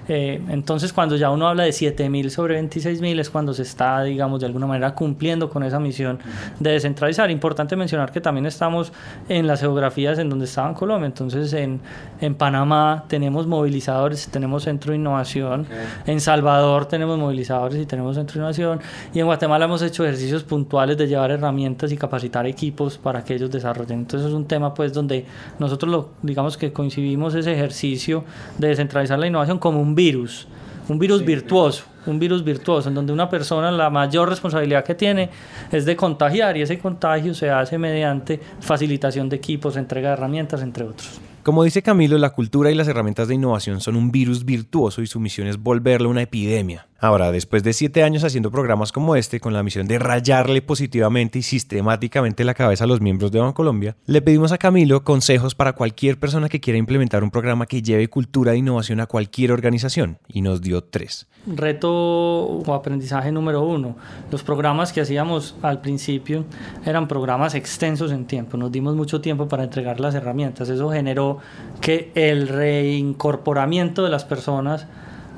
Eh, 0.09 0.41
entonces, 0.49 0.93
cuando 0.93 1.17
ya 1.17 1.31
uno 1.31 1.49
habla 1.49 1.65
de 1.65 1.71
7.000 1.71 2.29
sobre 2.31 2.61
26.000 2.63 3.21
es 3.21 3.31
cuando 3.31 3.53
se 3.53 3.63
está, 3.63 4.03
digamos, 4.03 4.41
de 4.41 4.47
alguna 4.47 4.67
manera 4.67 4.95
cumpliendo 4.95 5.51
con 5.51 5.63
esa 5.65 5.81
misión 5.81 6.19
de 6.61 6.71
descentralizar. 6.71 7.31
Importante 7.31 7.77
mencionar 7.77 8.13
que 8.13 8.21
también 8.21 8.47
estamos 8.47 8.93
en 9.29 9.47
las 9.47 9.61
geografías 9.61 10.19
en 10.19 10.31
donde 10.31 10.45
estaba 10.45 10.73
Colombia. 10.75 11.07
Entonces, 11.07 11.53
en, 11.53 11.81
en 12.21 12.35
Panamá 12.35 13.05
tenemos 13.09 13.47
movilizadores, 13.47 14.29
tenemos 14.29 14.65
centro 14.65 14.93
de 14.93 14.99
innovación. 14.99 15.67
En 16.07 16.21
Salvador 16.21 16.87
tenemos 16.87 17.19
movilizadores 17.19 17.81
y 17.81 17.87
tenemos 17.87 18.17
centro 18.17 18.35
de 18.35 18.39
innovación. 18.39 18.81
Y 19.13 19.21
en 19.21 19.27
Guatemala 19.27 19.65
hemos 19.65 19.83
hecho 19.83 20.05
ejercicios 20.05 20.45
puntuales 20.45 20.97
de 20.97 21.07
llevar 21.07 21.31
herramientas 21.31 21.93
y 21.93 21.97
capacitar 21.97 22.47
equipos 22.47 22.97
para 22.99 23.26
que 23.27 23.35
ellos 23.35 23.51
desarrollen. 23.51 24.01
Entonces 24.01 24.29
es 24.29 24.35
un 24.35 24.47
tema 24.47 24.73
pues 24.73 24.93
donde 24.93 25.27
nosotros 25.59 25.91
lo, 25.91 26.11
digamos 26.23 26.57
que 26.57 26.73
coincidimos 26.73 27.35
ese 27.35 27.53
ejercicio 27.53 28.25
de 28.59 28.69
descentralizar 28.69 29.19
la 29.19 29.27
innovación 29.27 29.59
como 29.59 29.81
un 29.81 29.95
virus, 29.95 30.49
un 30.89 30.99
virus 30.99 31.25
virtuoso, 31.25 31.85
un 32.07 32.19
virus 32.19 32.45
virtuoso 32.45 32.89
en 32.89 32.95
donde 32.95 33.13
una 33.13 33.29
persona 33.29 33.71
la 33.71 33.91
mayor 33.91 34.29
responsabilidad 34.29 34.85
que 34.85 34.95
tiene 34.95 35.29
es 35.71 35.85
de 35.85 35.97
contagiar 35.97 36.57
y 36.57 36.63
ese 36.63 36.79
contagio 36.79 37.35
se 37.35 37.51
hace 37.51 37.77
mediante 37.77 38.41
facilitación 38.61 39.29
de 39.29 39.37
equipos, 39.37 39.77
entrega 39.77 40.11
de 40.11 40.15
herramientas, 40.15 40.63
entre 40.63 40.85
otros. 40.85 41.21
Como 41.47 41.63
dice 41.63 41.81
Camilo, 41.81 42.19
la 42.19 42.31
cultura 42.31 42.73
y 42.73 42.75
las 42.75 42.89
herramientas 42.89 43.29
de 43.29 43.37
innovación 43.37 43.81
son 43.81 43.95
un 43.95 44.11
virus 44.11 44.45
virtuoso 44.45 45.01
y 45.01 45.07
su 45.07 45.21
misión 45.21 45.47
es 45.47 45.59
volverlo 45.59 46.11
una 46.11 46.23
epidemia. 46.23 46.89
Ahora, 46.99 47.31
después 47.31 47.63
de 47.63 47.75
siete 47.75 48.03
años 48.03 48.25
haciendo 48.25 48.51
programas 48.51 48.91
como 48.91 49.17
este, 49.17 49.39
con 49.39 49.53
la 49.53 49.63
misión 49.63 49.87
de 49.87 49.99
rayarle 49.99 50.63
positivamente 50.63 51.39
y 51.39 51.43
sistemáticamente 51.43 52.43
la 52.43 52.55
cabeza 52.55 52.85
a 52.85 52.87
los 52.87 53.03
miembros 53.03 53.31
de 53.33 53.39
Bancolombia, 53.39 53.97
le 54.07 54.23
pedimos 54.23 54.51
a 54.51 54.59
Camilo 54.59 55.05
consejos 55.05 55.55
para 55.55 55.75
cualquier 55.75 56.19
persona 56.19 56.49
que 56.49 56.59
quiera 56.59 56.79
implementar 56.79 57.23
un 57.23 57.31
programa 57.31 57.67
que 57.67 57.83
lleve 57.83 58.09
cultura 58.09 58.53
de 58.53 58.59
innovación 58.59 59.01
a 59.01 59.07
cualquier 59.07 59.53
organización, 59.53 60.19
y 60.27 60.41
nos 60.41 60.63
dio 60.63 60.83
tres. 60.83 61.27
Reto 61.47 61.93
o 61.93 62.75
aprendizaje 62.75 63.31
número 63.31 63.63
uno. 63.63 63.97
Los 64.31 64.43
programas 64.43 64.91
que 64.93 65.03
hacíamos 65.03 65.55
al 65.61 65.83
principio 65.83 66.47
eran 66.87 67.09
programas 67.09 67.55
extensos 67.55 68.11
en 68.11 68.25
tiempo, 68.25 68.57
nos 68.57 68.73
dimos 68.73 68.97
mucho 68.97 69.21
tiempo 69.21 69.49
para 69.49 69.65
entregar 69.65 70.01
las 70.01 70.15
herramientas, 70.15 70.71
eso 70.71 70.91
generó 70.91 71.36
que 71.81 72.11
el 72.15 72.49
reincorporamiento 72.49 74.03
de 74.03 74.11
las 74.11 74.25
personas 74.25 74.87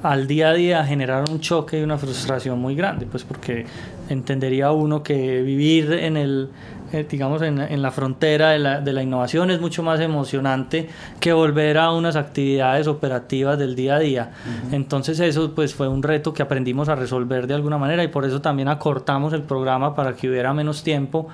al 0.02 0.26
día 0.26 0.50
a 0.50 0.54
día 0.54 0.84
generaron 0.84 1.30
un 1.30 1.40
choque 1.40 1.80
y 1.80 1.82
una 1.82 1.98
frustración 1.98 2.58
muy 2.60 2.74
grande, 2.74 3.06
pues 3.06 3.24
porque 3.24 3.66
entendería 4.08 4.70
uno 4.70 5.02
que 5.02 5.42
vivir 5.42 5.92
en 5.92 6.16
el, 6.16 6.50
eh, 6.92 7.06
digamos, 7.08 7.42
en, 7.42 7.60
en, 7.60 7.82
la 7.82 7.90
frontera 7.90 8.50
de 8.50 8.58
la, 8.58 8.80
de 8.80 8.92
la, 8.92 9.02
innovación 9.02 9.50
es 9.50 9.60
mucho 9.60 9.82
más 9.82 10.00
emocionante 10.00 10.88
que 11.20 11.32
volver 11.32 11.78
a 11.78 11.92
unas 11.92 12.16
actividades 12.16 12.86
operativas 12.86 13.58
del 13.58 13.74
día 13.74 13.96
a 13.96 13.98
día. 13.98 14.30
Entonces 14.72 15.20
eso 15.20 15.54
pues 15.54 15.74
fue 15.74 15.88
un 15.88 16.02
reto 16.02 16.32
que 16.32 16.42
aprendimos 16.42 16.88
a 16.88 16.94
resolver 16.94 17.46
de 17.46 17.54
alguna 17.54 17.78
manera 17.78 18.02
y 18.04 18.08
por 18.08 18.24
eso 18.24 18.40
también 18.40 18.68
acortamos 18.68 19.32
el 19.32 19.42
programa 19.42 19.94
para 19.94 20.14
que 20.14 20.28
hubiera 20.28 20.52
menos 20.54 20.82
tiempo 20.82 21.28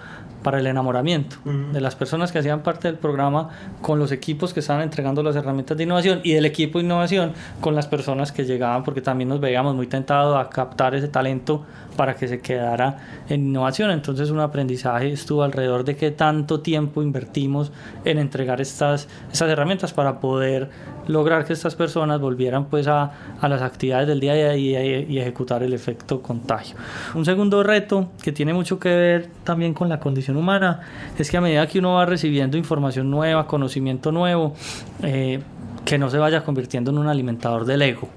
para 0.44 0.61
el 0.61 0.66
enamoramiento 0.66 1.37
de 1.44 1.80
las 1.80 1.96
personas 1.96 2.30
que 2.30 2.38
hacían 2.38 2.62
parte 2.62 2.87
del 2.87 2.99
programa 2.99 3.49
con 3.80 3.99
los 3.99 4.12
equipos 4.12 4.52
que 4.52 4.61
estaban 4.61 4.82
entregando 4.82 5.23
las 5.23 5.34
herramientas 5.34 5.76
de 5.76 5.84
innovación 5.84 6.20
y 6.23 6.34
del 6.34 6.44
equipo 6.44 6.78
de 6.78 6.84
innovación 6.84 7.32
con 7.62 7.75
las 7.75 7.87
personas 7.87 8.30
que 8.30 8.44
llegaban 8.44 8.84
porque 8.84 9.00
también 9.00 9.30
nos 9.30 9.40
veíamos 9.40 9.75
muy 9.75 9.87
tentados 9.87 10.37
a 10.37 10.50
captar 10.50 10.94
ese 10.94 11.08
talento 11.08 11.64
para 11.96 12.14
que 12.14 12.28
se 12.28 12.40
quedara 12.40 12.99
en 13.28 13.49
innovación. 13.49 13.90
Entonces 13.90 14.30
un 14.30 14.40
aprendizaje 14.40 15.12
estuvo 15.12 15.42
alrededor 15.44 15.84
de 15.84 15.96
qué 15.96 16.10
tanto 16.10 16.60
tiempo 16.60 17.02
invertimos 17.02 17.72
en 18.04 18.18
entregar 18.18 18.60
estas, 18.60 19.08
estas 19.32 19.48
herramientas 19.48 19.92
para 19.92 20.20
poder 20.20 20.70
lograr 21.06 21.44
que 21.44 21.52
estas 21.52 21.74
personas 21.74 22.20
volvieran 22.20 22.66
pues 22.66 22.86
a, 22.88 23.12
las 23.42 23.62
actividades 23.62 24.08
del 24.08 24.20
día 24.20 24.32
a 24.32 24.34
día 24.34 24.56
y, 24.56 24.74
y, 25.08 25.18
ejecutar 25.18 25.62
el 25.62 25.72
efecto 25.72 26.22
contagio. 26.22 26.76
Un 27.14 27.24
segundo 27.24 27.62
reto 27.62 28.08
que 28.22 28.32
tiene 28.32 28.54
mucho 28.54 28.78
que 28.78 28.88
ver 28.88 29.30
también 29.44 29.74
con 29.74 29.88
la 29.88 30.00
condición 30.00 30.36
humana 30.36 30.80
es 31.18 31.30
que 31.30 31.36
a 31.36 31.40
medida 31.40 31.66
que 31.66 31.78
uno 31.78 31.94
va 31.94 32.06
recibiendo 32.06 32.56
información 32.56 33.10
nueva, 33.10 33.46
conocimiento 33.46 34.12
nuevo, 34.12 34.54
eh, 35.02 35.40
que 35.84 35.98
no 35.98 36.08
se 36.08 36.18
vaya 36.18 36.42
convirtiendo 36.42 36.90
en 36.90 36.98
un 36.98 37.08
alimentador 37.08 37.64
del 37.64 37.82
ego. 37.82 38.08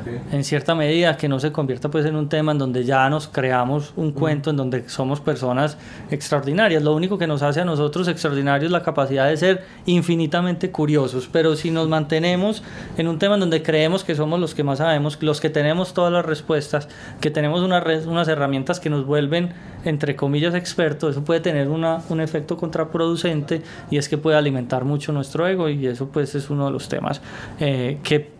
Okay. 0.00 0.20
En 0.32 0.44
cierta 0.44 0.74
medida, 0.74 1.16
que 1.16 1.28
no 1.28 1.40
se 1.40 1.52
convierta 1.52 1.90
pues 1.90 2.04
en 2.06 2.16
un 2.16 2.28
tema 2.28 2.52
en 2.52 2.58
donde 2.58 2.84
ya 2.84 3.08
nos 3.08 3.28
creamos 3.28 3.92
un 3.96 4.12
cuento 4.12 4.50
en 4.50 4.56
donde 4.56 4.88
somos 4.88 5.20
personas 5.20 5.78
extraordinarias. 6.10 6.82
Lo 6.82 6.94
único 6.94 7.18
que 7.18 7.26
nos 7.26 7.42
hace 7.42 7.60
a 7.60 7.64
nosotros 7.64 8.08
extraordinarios 8.08 8.66
es 8.66 8.72
la 8.72 8.82
capacidad 8.82 9.28
de 9.28 9.36
ser 9.36 9.64
infinitamente 9.86 10.70
curiosos, 10.70 11.28
pero 11.30 11.56
si 11.56 11.70
nos 11.70 11.88
mantenemos 11.88 12.62
en 12.96 13.08
un 13.08 13.18
tema 13.18 13.34
en 13.34 13.40
donde 13.40 13.62
creemos 13.62 14.04
que 14.04 14.14
somos 14.14 14.38
los 14.40 14.54
que 14.54 14.64
más 14.64 14.78
sabemos, 14.78 15.18
los 15.22 15.40
que 15.40 15.50
tenemos 15.50 15.94
todas 15.94 16.12
las 16.12 16.24
respuestas, 16.24 16.88
que 17.20 17.30
tenemos 17.30 17.62
una 17.62 17.78
unas 18.06 18.28
herramientas 18.28 18.80
que 18.80 18.90
nos 18.90 19.06
vuelven 19.06 19.52
entre 19.84 20.16
comillas 20.16 20.54
expertos, 20.54 21.12
eso 21.12 21.24
puede 21.24 21.40
tener 21.40 21.68
una, 21.68 22.00
un 22.08 22.20
efecto 22.20 22.56
contraproducente 22.56 23.62
y 23.90 23.96
es 23.96 24.08
que 24.08 24.18
puede 24.18 24.36
alimentar 24.36 24.84
mucho 24.84 25.12
nuestro 25.12 25.46
ego 25.46 25.68
y 25.68 25.86
eso 25.86 26.08
pues 26.08 26.34
es 26.34 26.50
uno 26.50 26.66
de 26.66 26.72
los 26.72 26.88
temas 26.88 27.20
eh, 27.60 27.98
que 28.02 28.37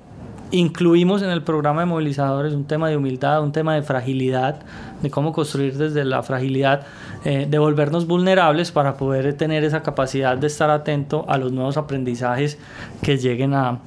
incluimos 0.51 1.23
en 1.23 1.31
el 1.31 1.43
programa 1.43 1.81
de 1.81 1.87
movilizadores 1.87 2.55
un 2.55 2.65
tema 2.65 2.89
de 2.89 2.97
humildad, 2.97 3.43
un 3.43 3.53
tema 3.53 3.75
de 3.75 3.83
fragilidad, 3.83 4.61
de 5.03 5.11
cómo 5.11 5.33
construir 5.33 5.77
desde 5.77 6.05
la 6.05 6.23
fragilidad, 6.23 6.87
eh, 7.25 7.47
de 7.49 7.59
volvernos 7.59 8.07
vulnerables 8.07 8.73
para 8.73 8.97
poder 8.97 9.35
tener 9.35 9.65
esa 9.65 9.83
capacidad 9.83 10.37
de 10.37 10.47
estar 10.47 10.71
atento 10.71 11.25
a 11.29 11.39
los 11.39 11.53
nuevos 11.53 11.77
aprendizajes 11.77 12.59
que 13.03 13.19
lleguen 13.19 13.55
a, 13.55 13.79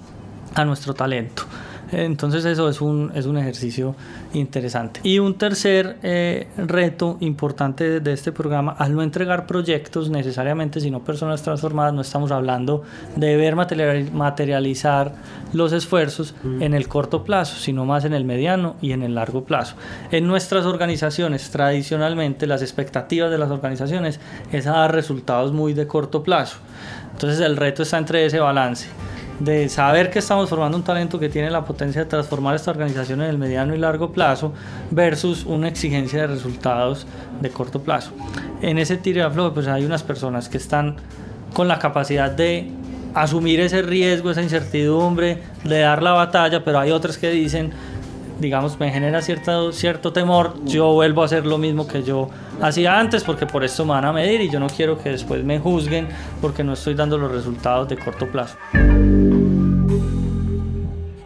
a 0.56 0.65
nuestro 0.65 0.94
talento. 0.94 1.44
Entonces 1.91 2.45
eso 2.45 2.69
es 2.69 2.81
un, 2.81 3.12
es 3.15 3.25
un 3.25 3.38
ejercicio 3.38 3.95
interesante. 4.33 5.01
Y 5.03 5.19
un 5.19 5.36
tercer 5.36 5.98
eh, 6.03 6.48
reto 6.57 7.17
importante 7.19 8.00
de 8.00 8.13
este 8.13 8.31
programa, 8.31 8.75
al 8.77 8.95
no 8.95 9.03
entregar 9.03 9.45
proyectos 9.45 10.10
necesariamente, 10.10 10.79
sino 10.79 11.03
personas 11.03 11.41
transformadas, 11.41 11.93
no 11.93 12.01
estamos 12.01 12.31
hablando 12.31 12.83
de 13.15 13.36
ver 13.36 13.55
materializar 13.55 15.13
los 15.53 15.74
esfuerzos 15.74 16.33
mm. 16.43 16.62
en 16.62 16.74
el 16.74 16.88
corto 16.88 17.24
plazo, 17.24 17.57
sino 17.57 17.86
más 17.86 18.05
en 18.05 18.13
el 18.13 18.24
mediano 18.24 18.75
y 18.81 18.93
en 18.93 19.03
el 19.03 19.15
largo 19.15 19.43
plazo. 19.43 19.75
En 20.12 20.27
nuestras 20.27 20.65
organizaciones, 20.65 21.50
tradicionalmente, 21.50 22.48
las 22.48 22.62
expectativas 22.62 23.29
de 23.31 23.38
las 23.38 23.50
organizaciones 23.50 24.19
es 24.51 24.67
a 24.67 24.71
dar 24.71 24.93
resultados 24.93 25.51
muy 25.51 25.74
de 25.74 25.88
corto 25.88 26.24
plazo. 26.24 26.57
Entonces 27.12 27.39
el 27.41 27.57
reto 27.57 27.83
está 27.83 27.98
entre 27.98 28.25
ese 28.25 28.39
balance 28.39 28.88
de 29.40 29.70
saber 29.70 30.12
que 30.12 30.20
estamos 30.20 30.50
formando 30.50 30.78
un 30.78 30.84
talento 30.84 31.20
que 31.20 31.30
tiene 31.30 31.50
la 31.50 31.66
potencia 31.66 32.04
de 32.04 32.10
transformar 32.10 32.56
esta 32.56 32.72
organización 32.72 33.22
en 33.22 33.30
el 33.30 33.38
mediano 33.38 33.74
y 33.74 33.78
largo 33.78 34.12
plazo 34.12 34.54
versus 34.92 35.46
una 35.46 35.68
exigencia 35.68 36.22
de 36.22 36.28
resultados 36.28 37.08
de 37.40 37.50
corto 37.50 37.82
plazo. 37.82 38.12
En 38.62 38.78
ese 38.78 38.98
tiro 38.98 39.28
de 39.28 39.52
pues 39.52 39.68
hay 39.68 39.86
unas 39.86 40.04
personas 40.04 40.50
que 40.50 40.58
están 40.58 40.98
con 41.54 41.68
la 41.68 41.80
capacidad 41.80 42.32
de 42.32 42.70
asumir 43.14 43.60
ese 43.60 43.82
riesgo, 43.82 44.32
esa 44.32 44.42
incertidumbre, 44.42 45.40
de 45.64 45.80
dar 45.80 46.02
la 46.02 46.12
batalla, 46.12 46.64
pero 46.64 46.80
hay 46.80 46.92
otras 46.92 47.18
que 47.18 47.30
dicen, 47.30 47.72
digamos, 48.40 48.80
me 48.80 48.92
genera 48.92 49.22
cierto, 49.22 49.72
cierto 49.72 50.14
temor, 50.14 50.56
yo 50.66 50.94
vuelvo 50.94 51.22
a 51.22 51.26
hacer 51.26 51.46
lo 51.46 51.58
mismo 51.58 51.88
que 51.88 52.04
yo 52.04 52.30
hacía 52.62 53.00
antes 53.00 53.24
porque 53.24 53.46
por 53.46 53.64
esto 53.64 53.86
me 53.86 53.92
van 53.92 54.06
a 54.06 54.14
medir 54.14 54.42
y 54.42 54.50
yo 54.50 54.60
no 54.60 54.68
quiero 54.68 54.98
que 54.98 55.10
después 55.10 55.44
me 55.44 55.60
juzguen 55.60 56.08
porque 56.42 56.64
no 56.64 56.74
estoy 56.74 56.94
dando 56.94 57.18
los 57.18 57.32
resultados 57.32 57.88
de 57.90 57.98
corto 57.98 58.28
plazo. 58.28 58.58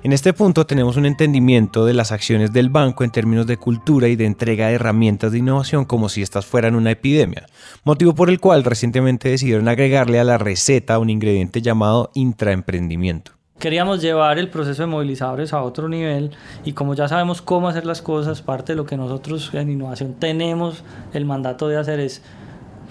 En 0.06 0.14
este 0.14 0.34
punto 0.34 0.68
tenemos 0.68 0.98
un 0.98 1.08
entendimiento 1.08 1.84
de 1.84 1.96
las 1.96 2.12
acciones 2.12 2.54
del 2.54 2.70
banco 2.70 3.04
en 3.04 3.10
términos 3.10 3.48
de 3.48 3.58
cultura 3.58 4.08
y 4.08 4.16
de 4.16 4.28
entrega 4.28 4.68
de 4.68 4.76
herramientas 4.76 5.32
de 5.32 5.40
innovación 5.40 5.84
como 5.84 6.10
si 6.10 6.22
estas 6.22 6.46
fueran 6.46 6.76
una 6.76 6.92
epidemia, 6.92 7.48
motivo 7.84 8.14
por 8.14 8.30
el 8.30 8.40
cual 8.40 8.64
recientemente 8.64 9.30
decidieron 9.30 9.68
agregarle 9.68 10.20
a 10.20 10.24
la 10.24 10.38
receta 10.38 11.00
un 11.00 11.10
ingrediente 11.10 11.64
llamado 11.64 12.12
intraemprendimiento. 12.14 13.32
Queríamos 13.58 14.00
llevar 14.00 14.38
el 14.38 14.52
proceso 14.52 14.84
de 14.84 14.88
movilizadores 14.90 15.54
a 15.54 15.64
otro 15.64 15.90
nivel 15.90 16.30
y 16.64 16.74
como 16.74 16.94
ya 16.94 17.08
sabemos 17.08 17.42
cómo 17.42 17.68
hacer 17.68 17.88
las 17.88 18.04
cosas, 18.04 18.44
parte 18.44 18.74
de 18.74 18.78
lo 18.78 18.86
que 18.86 18.98
nosotros 18.98 19.50
en 19.56 19.72
innovación 19.72 20.14
tenemos 20.20 20.84
el 21.14 21.26
mandato 21.26 21.68
de 21.68 21.78
hacer 21.78 22.00
es 22.00 22.22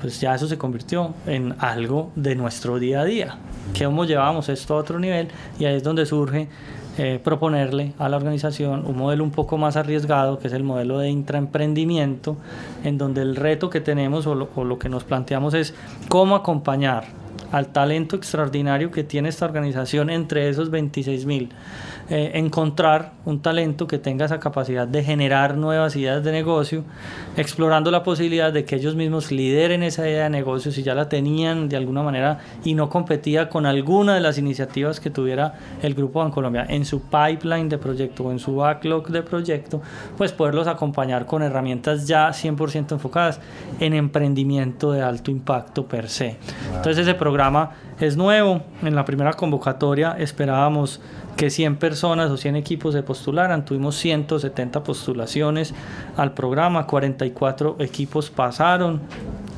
pues 0.00 0.20
ya 0.20 0.34
eso 0.34 0.48
se 0.48 0.58
convirtió 0.58 1.14
en 1.26 1.54
algo 1.60 2.10
de 2.16 2.34
nuestro 2.34 2.80
día 2.80 3.02
a 3.02 3.04
día. 3.04 3.38
¿Cómo 3.78 4.04
llevamos 4.04 4.48
esto 4.48 4.74
a 4.74 4.78
otro 4.78 4.98
nivel? 4.98 5.28
Y 5.58 5.64
ahí 5.64 5.76
es 5.76 5.82
donde 5.82 6.04
surge 6.04 6.48
eh, 6.96 7.20
proponerle 7.22 7.92
a 7.98 8.08
la 8.08 8.16
organización 8.16 8.84
un 8.86 8.96
modelo 8.96 9.24
un 9.24 9.30
poco 9.30 9.58
más 9.58 9.76
arriesgado, 9.76 10.38
que 10.38 10.46
es 10.46 10.52
el 10.52 10.62
modelo 10.62 10.98
de 10.98 11.10
intraemprendimiento, 11.10 12.36
en 12.84 12.98
donde 12.98 13.22
el 13.22 13.36
reto 13.36 13.68
que 13.70 13.80
tenemos 13.80 14.26
o 14.26 14.34
lo, 14.34 14.48
o 14.54 14.64
lo 14.64 14.78
que 14.78 14.88
nos 14.88 15.04
planteamos 15.04 15.54
es 15.54 15.74
cómo 16.08 16.36
acompañar 16.36 17.23
al 17.54 17.68
talento 17.68 18.16
extraordinario 18.16 18.90
que 18.90 19.04
tiene 19.04 19.28
esta 19.28 19.44
organización 19.44 20.10
entre 20.10 20.48
esos 20.48 20.70
26 20.70 21.24
mil. 21.24 21.50
Eh, 22.10 22.32
encontrar 22.34 23.12
un 23.24 23.40
talento 23.40 23.86
que 23.86 23.98
tenga 23.98 24.26
esa 24.26 24.40
capacidad 24.40 24.88
de 24.88 25.04
generar 25.04 25.56
nuevas 25.56 25.94
ideas 25.94 26.24
de 26.24 26.32
negocio, 26.32 26.84
explorando 27.36 27.92
la 27.92 28.02
posibilidad 28.02 28.52
de 28.52 28.64
que 28.64 28.74
ellos 28.74 28.96
mismos 28.96 29.30
lideren 29.30 29.84
esa 29.84 30.06
idea 30.06 30.24
de 30.24 30.30
negocio 30.30 30.72
si 30.72 30.82
ya 30.82 30.96
la 30.96 31.08
tenían 31.08 31.68
de 31.68 31.76
alguna 31.76 32.02
manera 32.02 32.40
y 32.64 32.74
no 32.74 32.90
competía 32.90 33.48
con 33.48 33.66
alguna 33.66 34.16
de 34.16 34.20
las 34.20 34.36
iniciativas 34.36 34.98
que 34.98 35.10
tuviera 35.10 35.54
el 35.80 35.94
Grupo 35.94 36.18
Bancolombia 36.18 36.66
en 36.68 36.84
su 36.84 37.02
pipeline 37.02 37.68
de 37.68 37.78
proyecto 37.78 38.24
o 38.24 38.32
en 38.32 38.40
su 38.40 38.56
backlog 38.56 39.08
de 39.08 39.22
proyecto, 39.22 39.80
pues 40.18 40.32
poderlos 40.32 40.66
acompañar 40.66 41.24
con 41.24 41.42
herramientas 41.42 42.08
ya 42.08 42.28
100% 42.30 42.92
enfocadas 42.92 43.38
en 43.78 43.94
emprendimiento 43.94 44.90
de 44.90 45.02
alto 45.02 45.30
impacto 45.30 45.86
per 45.86 46.08
se. 46.08 46.36
Entonces 46.74 46.98
ese 46.98 47.14
programa 47.14 47.43
es 48.00 48.16
nuevo, 48.16 48.62
en 48.82 48.94
la 48.94 49.04
primera 49.04 49.32
convocatoria 49.32 50.16
esperábamos 50.18 51.00
que 51.36 51.50
100 51.50 51.76
personas 51.76 52.30
o 52.30 52.36
100 52.36 52.56
equipos 52.56 52.94
se 52.94 53.02
postularan. 53.02 53.64
Tuvimos 53.64 53.96
170 53.96 54.82
postulaciones 54.82 55.74
al 56.16 56.32
programa, 56.32 56.86
44 56.86 57.76
equipos 57.80 58.30
pasaron. 58.30 59.02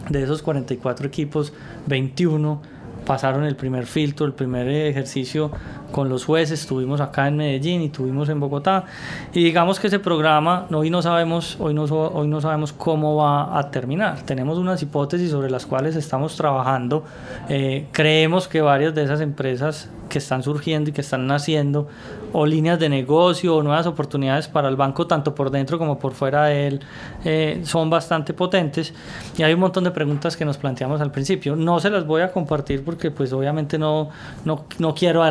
De 0.08 0.22
esos 0.22 0.42
44 0.42 1.06
equipos, 1.06 1.52
21 1.86 2.62
pasaron 3.04 3.44
el 3.44 3.56
primer 3.56 3.86
filtro, 3.86 4.26
el 4.26 4.34
primer 4.34 4.68
ejercicio 4.68 5.50
con 5.90 6.08
los 6.08 6.24
jueces, 6.24 6.60
estuvimos 6.60 7.00
acá 7.00 7.28
en 7.28 7.36
Medellín 7.36 7.82
y 7.82 7.88
tuvimos 7.88 8.28
en 8.28 8.40
Bogotá 8.40 8.84
y 9.32 9.44
digamos 9.44 9.80
que 9.80 9.86
ese 9.86 9.98
programa 9.98 10.66
hoy 10.72 10.90
no 10.90 11.02
sabemos 11.02 11.56
hoy 11.60 11.74
no, 11.74 11.84
hoy 11.84 12.28
no 12.28 12.40
sabemos 12.40 12.72
cómo 12.72 13.16
va 13.16 13.58
a 13.58 13.70
terminar. 13.70 14.22
Tenemos 14.22 14.58
unas 14.58 14.82
hipótesis 14.82 15.30
sobre 15.30 15.50
las 15.50 15.66
cuales 15.66 15.96
estamos 15.96 16.36
trabajando. 16.36 17.04
Eh, 17.48 17.86
creemos 17.92 18.48
que 18.48 18.60
varias 18.60 18.94
de 18.94 19.04
esas 19.04 19.20
empresas 19.20 19.88
que 20.08 20.18
están 20.18 20.42
surgiendo 20.42 20.90
y 20.90 20.92
que 20.92 21.00
están 21.00 21.26
naciendo, 21.26 21.88
o 22.32 22.46
líneas 22.46 22.78
de 22.78 22.88
negocio 22.88 23.56
o 23.56 23.62
nuevas 23.62 23.86
oportunidades 23.86 24.48
para 24.48 24.68
el 24.68 24.76
banco, 24.76 25.06
tanto 25.06 25.34
por 25.34 25.50
dentro 25.50 25.78
como 25.78 25.98
por 25.98 26.12
fuera 26.12 26.44
de 26.44 26.66
él, 26.66 26.80
eh, 27.24 27.62
son 27.64 27.90
bastante 27.90 28.34
potentes. 28.34 28.92
Y 29.36 29.42
hay 29.42 29.54
un 29.54 29.60
montón 29.60 29.84
de 29.84 29.90
preguntas 29.90 30.36
que 30.36 30.44
nos 30.44 30.58
planteamos 30.58 31.00
al 31.00 31.10
principio. 31.10 31.56
No 31.56 31.80
se 31.80 31.90
las 31.90 32.06
voy 32.06 32.22
a 32.22 32.32
compartir 32.32 32.84
porque 32.84 33.10
pues 33.10 33.32
obviamente 33.32 33.78
no, 33.78 34.10
no, 34.44 34.64
no 34.78 34.94
quiero 34.94 35.22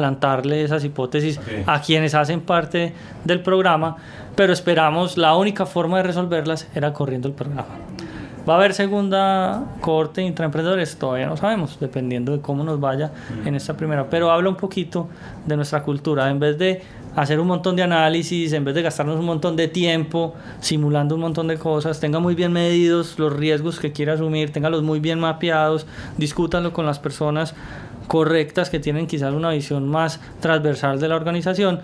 esas 0.53 0.83
hipótesis 0.83 1.39
a 1.65 1.81
quienes 1.81 2.13
hacen 2.15 2.41
parte 2.41 2.93
del 3.23 3.41
programa, 3.41 3.97
pero 4.35 4.53
esperamos, 4.53 5.17
la 5.17 5.35
única 5.35 5.65
forma 5.65 5.97
de 5.97 6.03
resolverlas 6.03 6.67
era 6.75 6.93
corriendo 6.93 7.27
el 7.27 7.33
programa. 7.33 7.75
¿Va 8.47 8.53
a 8.53 8.57
haber 8.57 8.75
segunda 8.75 9.63
corte 9.81 10.21
intraemprendedores? 10.21 10.97
Todavía 10.97 11.25
no 11.25 11.35
sabemos, 11.35 11.79
dependiendo 11.79 12.31
de 12.31 12.41
cómo 12.41 12.63
nos 12.63 12.79
vaya 12.79 13.11
en 13.43 13.55
esta 13.55 13.75
primera. 13.75 14.07
Pero 14.07 14.29
habla 14.29 14.49
un 14.49 14.55
poquito 14.55 15.09
de 15.47 15.55
nuestra 15.55 15.81
cultura. 15.81 16.29
En 16.29 16.39
vez 16.39 16.55
de 16.59 16.83
hacer 17.15 17.39
un 17.39 17.47
montón 17.47 17.75
de 17.75 17.81
análisis, 17.81 18.53
en 18.53 18.63
vez 18.63 18.75
de 18.75 18.83
gastarnos 18.83 19.17
un 19.17 19.25
montón 19.25 19.55
de 19.55 19.67
tiempo 19.67 20.35
simulando 20.59 21.15
un 21.15 21.21
montón 21.21 21.47
de 21.47 21.57
cosas, 21.57 21.99
tenga 21.99 22.19
muy 22.19 22.35
bien 22.35 22.53
medidos 22.53 23.17
los 23.17 23.33
riesgos 23.33 23.79
que 23.79 23.91
quiera 23.91 24.13
asumir, 24.13 24.51
téngalos 24.51 24.83
muy 24.83 24.99
bien 24.99 25.19
mapeados, 25.19 25.87
discútanlo 26.17 26.71
con 26.71 26.85
las 26.85 26.99
personas 26.99 27.55
correctas 28.07 28.69
que 28.69 28.79
tienen 28.79 29.07
quizás 29.07 29.33
una 29.33 29.51
visión 29.51 29.88
más 29.88 30.19
transversal 30.39 31.00
de 31.00 31.07
la 31.07 31.15
organización 31.15 31.81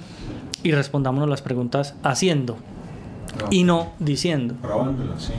y 0.63 0.72
respondámonos 0.72 1.30
las 1.30 1.42
preguntas 1.42 1.96
haciendo 2.04 2.58
y 3.50 3.63
no 3.63 3.94
diciendo. 4.00 4.56
sí. 5.18 5.34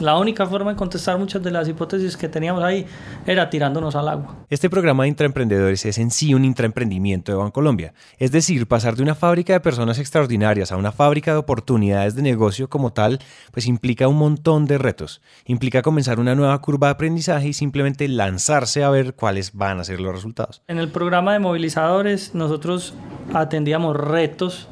La 0.00 0.18
única 0.18 0.44
forma 0.46 0.72
de 0.72 0.76
contestar 0.76 1.18
muchas 1.18 1.40
de 1.42 1.52
las 1.52 1.68
hipótesis 1.68 2.16
que 2.16 2.28
teníamos 2.28 2.64
ahí 2.64 2.84
era 3.26 3.48
tirándonos 3.48 3.94
al 3.94 4.08
agua. 4.08 4.36
Este 4.50 4.68
programa 4.68 5.04
de 5.04 5.10
intraemprendedores 5.10 5.86
es 5.86 5.98
en 5.98 6.10
sí 6.10 6.34
un 6.34 6.44
intraemprendimiento 6.44 7.30
de 7.30 7.38
Bancolombia, 7.38 7.94
es 8.18 8.32
decir, 8.32 8.66
pasar 8.66 8.96
de 8.96 9.04
una 9.04 9.14
fábrica 9.14 9.52
de 9.52 9.60
personas 9.60 10.00
extraordinarias 10.00 10.72
a 10.72 10.76
una 10.76 10.90
fábrica 10.90 11.30
de 11.32 11.38
oportunidades 11.38 12.16
de 12.16 12.22
negocio 12.22 12.68
como 12.68 12.92
tal, 12.92 13.20
pues 13.52 13.66
implica 13.66 14.08
un 14.08 14.16
montón 14.16 14.66
de 14.66 14.78
retos. 14.78 15.22
Implica 15.46 15.82
comenzar 15.82 16.18
una 16.18 16.34
nueva 16.34 16.60
curva 16.60 16.88
de 16.88 16.92
aprendizaje 16.94 17.48
y 17.48 17.52
simplemente 17.52 18.08
lanzarse 18.08 18.82
a 18.82 18.90
ver 18.90 19.14
cuáles 19.14 19.52
van 19.54 19.78
a 19.78 19.84
ser 19.84 20.00
los 20.00 20.12
resultados. 20.12 20.62
En 20.66 20.78
el 20.78 20.88
programa 20.88 21.34
de 21.34 21.38
movilizadores 21.38 22.34
nosotros 22.34 22.94
atendíamos 23.32 23.96
retos 23.96 24.68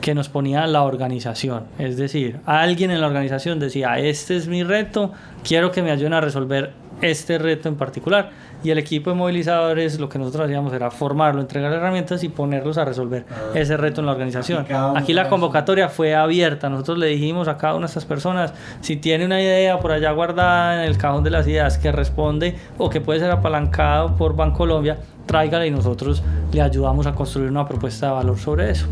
que 0.00 0.14
nos 0.14 0.28
ponía 0.28 0.66
la 0.66 0.82
organización. 0.82 1.64
Es 1.78 1.96
decir, 1.96 2.40
alguien 2.46 2.90
en 2.90 3.00
la 3.00 3.06
organización 3.06 3.58
decía, 3.58 3.98
este 3.98 4.36
es 4.36 4.48
mi 4.48 4.62
reto, 4.62 5.12
quiero 5.42 5.70
que 5.70 5.82
me 5.82 5.90
ayuden 5.90 6.14
a 6.14 6.20
resolver 6.20 6.72
este 7.00 7.38
reto 7.38 7.68
en 7.68 7.76
particular. 7.76 8.30
Y 8.64 8.70
el 8.70 8.78
equipo 8.78 9.10
de 9.10 9.16
movilizadores 9.16 10.00
lo 10.00 10.08
que 10.08 10.18
nosotros 10.18 10.46
hacíamos 10.46 10.72
era 10.72 10.90
formarlo, 10.90 11.40
entregar 11.40 11.72
herramientas 11.72 12.24
y 12.24 12.28
ponerlos 12.28 12.76
a 12.76 12.84
resolver 12.84 13.24
ah. 13.30 13.34
ese 13.54 13.76
reto 13.76 14.00
en 14.00 14.06
la 14.06 14.12
organización. 14.12 14.66
Aquí 14.96 15.12
la 15.12 15.28
convocatoria 15.28 15.88
fue 15.88 16.16
abierta. 16.16 16.68
Nosotros 16.68 16.98
le 16.98 17.06
dijimos 17.06 17.46
a 17.46 17.56
cada 17.56 17.74
una 17.74 17.82
de 17.82 17.90
estas 17.90 18.04
personas, 18.04 18.52
si 18.80 18.96
tiene 18.96 19.26
una 19.26 19.40
idea 19.40 19.78
por 19.78 19.92
allá 19.92 20.10
guardada 20.10 20.82
en 20.82 20.88
el 20.88 20.98
cajón 20.98 21.22
de 21.22 21.30
las 21.30 21.46
ideas 21.46 21.78
que 21.78 21.92
responde 21.92 22.56
o 22.78 22.90
que 22.90 23.00
puede 23.00 23.20
ser 23.20 23.30
apalancado 23.30 24.16
por 24.16 24.34
Bancolombia, 24.34 24.98
tráigala 25.26 25.64
y 25.64 25.70
nosotros 25.70 26.24
le 26.52 26.60
ayudamos 26.60 27.06
a 27.06 27.14
construir 27.14 27.50
una 27.50 27.64
propuesta 27.64 28.06
de 28.06 28.12
valor 28.12 28.38
sobre 28.38 28.70
eso. 28.70 28.88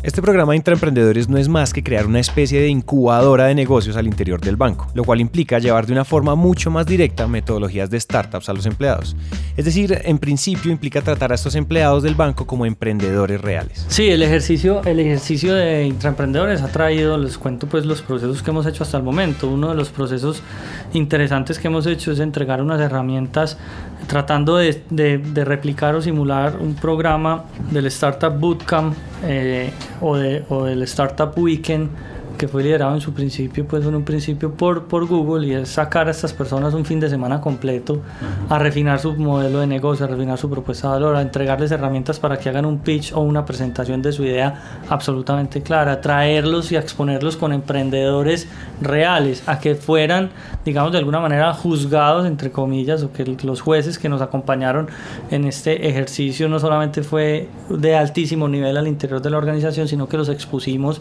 Este 0.00 0.22
programa 0.22 0.52
de 0.52 0.58
intraemprendedores 0.58 1.28
no 1.28 1.38
es 1.38 1.48
más 1.48 1.72
que 1.72 1.82
crear 1.82 2.06
una 2.06 2.20
especie 2.20 2.60
de 2.60 2.68
incubadora 2.68 3.46
de 3.46 3.56
negocios 3.56 3.96
al 3.96 4.06
interior 4.06 4.40
del 4.40 4.54
banco, 4.54 4.86
lo 4.94 5.02
cual 5.02 5.20
implica 5.20 5.58
llevar 5.58 5.86
de 5.86 5.92
una 5.92 6.04
forma 6.04 6.36
mucho 6.36 6.70
más 6.70 6.86
directa 6.86 7.26
metodologías 7.26 7.90
de 7.90 7.98
startups 7.98 8.48
a 8.48 8.52
los 8.52 8.64
empleados. 8.66 9.16
Es 9.56 9.64
decir, 9.64 10.00
en 10.04 10.18
principio 10.18 10.70
implica 10.70 11.02
tratar 11.02 11.32
a 11.32 11.34
estos 11.34 11.56
empleados 11.56 12.04
del 12.04 12.14
banco 12.14 12.46
como 12.46 12.64
emprendedores 12.64 13.40
reales. 13.40 13.86
Sí, 13.88 14.08
el 14.08 14.22
ejercicio, 14.22 14.82
el 14.84 15.00
ejercicio 15.00 15.52
de 15.52 15.86
intraemprendedores 15.86 16.62
ha 16.62 16.68
traído, 16.68 17.18
les 17.18 17.36
cuento 17.36 17.66
pues 17.66 17.84
los 17.84 18.00
procesos 18.00 18.40
que 18.40 18.50
hemos 18.52 18.66
hecho 18.66 18.84
hasta 18.84 18.98
el 18.98 19.02
momento. 19.02 19.48
Uno 19.48 19.70
de 19.70 19.74
los 19.74 19.88
procesos 19.88 20.44
interesantes 20.92 21.58
que 21.58 21.66
hemos 21.66 21.88
hecho 21.88 22.12
es 22.12 22.20
entregar 22.20 22.62
unas 22.62 22.80
herramientas 22.80 23.58
tratando 24.06 24.56
de, 24.56 24.80
de, 24.90 25.44
replicar 25.44 25.94
o 25.96 26.00
simular 26.00 26.56
un 26.60 26.74
programa 26.74 27.44
del 27.72 27.86
Startup 27.86 28.32
Bootcamp 28.32 28.94
eh, 29.24 29.70
o, 30.00 30.16
de, 30.16 30.44
o 30.48 30.64
del 30.64 30.82
Startup 30.82 31.32
Weekend 31.36 31.90
que 32.38 32.48
fue 32.48 32.62
liderado 32.62 32.94
en 32.94 33.00
su 33.00 33.12
principio, 33.12 33.66
pues 33.66 33.84
en 33.84 33.94
un 33.94 34.04
principio 34.04 34.52
por, 34.52 34.84
por 34.84 35.06
Google 35.06 35.46
y 35.46 35.52
es 35.52 35.68
sacar 35.68 36.08
a 36.08 36.12
estas 36.12 36.32
personas 36.32 36.72
un 36.72 36.84
fin 36.84 37.00
de 37.00 37.10
semana 37.10 37.40
completo 37.40 38.00
a 38.48 38.58
refinar 38.58 39.00
su 39.00 39.14
modelo 39.16 39.58
de 39.60 39.66
negocio, 39.66 40.06
a 40.06 40.08
refinar 40.08 40.38
su 40.38 40.48
propuesta 40.48 40.88
de 40.88 40.94
valor, 40.94 41.16
a 41.16 41.22
entregarles 41.22 41.70
herramientas 41.72 42.18
para 42.18 42.38
que 42.38 42.48
hagan 42.48 42.64
un 42.64 42.78
pitch 42.78 43.12
o 43.12 43.20
una 43.20 43.44
presentación 43.44 44.00
de 44.00 44.12
su 44.12 44.24
idea 44.24 44.82
absolutamente 44.88 45.62
clara, 45.62 46.00
traerlos 46.00 46.72
y 46.72 46.76
a 46.76 46.80
exponerlos 46.80 47.36
con 47.36 47.52
emprendedores 47.52 48.48
reales, 48.80 49.42
a 49.46 49.58
que 49.58 49.74
fueran, 49.74 50.30
digamos, 50.64 50.92
de 50.92 50.98
alguna 50.98 51.20
manera 51.20 51.52
juzgados, 51.52 52.26
entre 52.26 52.52
comillas, 52.52 53.02
o 53.02 53.12
que 53.12 53.24
los 53.42 53.60
jueces 53.60 53.98
que 53.98 54.08
nos 54.08 54.22
acompañaron 54.22 54.88
en 55.30 55.44
este 55.44 55.88
ejercicio 55.88 56.48
no 56.48 56.60
solamente 56.60 57.02
fue 57.02 57.48
de 57.68 57.96
altísimo 57.96 58.48
nivel 58.48 58.76
al 58.76 58.86
interior 58.86 59.20
de 59.20 59.30
la 59.30 59.38
organización, 59.38 59.88
sino 59.88 60.08
que 60.08 60.16
los 60.16 60.28
expusimos 60.28 61.00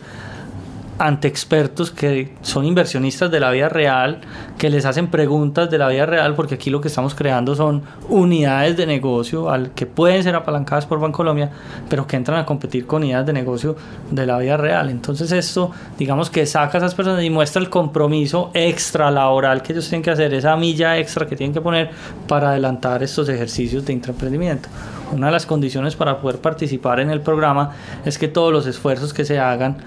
ante 0.99 1.27
expertos 1.27 1.91
que 1.91 2.33
son 2.41 2.65
inversionistas 2.65 3.29
de 3.29 3.39
la 3.39 3.51
vida 3.51 3.69
real, 3.69 4.21
que 4.57 4.69
les 4.69 4.85
hacen 4.85 5.07
preguntas 5.07 5.69
de 5.69 5.77
la 5.77 5.87
vida 5.89 6.05
real, 6.05 6.33
porque 6.35 6.55
aquí 6.55 6.69
lo 6.69 6.81
que 6.81 6.87
estamos 6.87 7.13
creando 7.13 7.55
son 7.55 7.83
unidades 8.09 8.75
de 8.77 8.87
negocio 8.87 9.49
al 9.49 9.71
que 9.71 9.85
pueden 9.85 10.23
ser 10.23 10.35
apalancadas 10.35 10.85
por 10.85 10.99
Bancolombia, 10.99 11.51
pero 11.89 12.07
que 12.07 12.15
entran 12.15 12.39
a 12.39 12.45
competir 12.45 12.87
con 12.87 13.03
unidades 13.03 13.27
de 13.27 13.33
negocio 13.33 13.75
de 14.09 14.25
la 14.25 14.39
vida 14.39 14.57
real. 14.57 14.89
Entonces 14.89 15.31
esto, 15.31 15.71
digamos 15.97 16.29
que 16.29 16.45
saca 16.45 16.77
a 16.77 16.79
esas 16.79 16.95
personas 16.95 17.23
y 17.23 17.29
muestra 17.29 17.61
el 17.61 17.69
compromiso 17.69 18.49
extra 18.53 19.11
laboral 19.11 19.61
que 19.61 19.73
ellos 19.73 19.87
tienen 19.87 20.03
que 20.03 20.11
hacer, 20.11 20.33
esa 20.33 20.55
milla 20.55 20.97
extra 20.97 21.27
que 21.27 21.35
tienen 21.35 21.53
que 21.53 21.61
poner 21.61 21.91
para 22.27 22.49
adelantar 22.49 23.03
estos 23.03 23.29
ejercicios 23.29 23.85
de 23.85 23.93
intraemprendimiento. 23.93 24.69
Una 25.11 25.27
de 25.27 25.31
las 25.31 25.45
condiciones 25.45 25.95
para 25.95 26.19
poder 26.19 26.39
participar 26.39 26.99
en 26.99 27.09
el 27.11 27.21
programa 27.21 27.71
es 28.03 28.17
que 28.17 28.27
todos 28.27 28.51
los 28.51 28.65
esfuerzos 28.65 29.13
que 29.13 29.23
se 29.23 29.39
hagan 29.39 29.77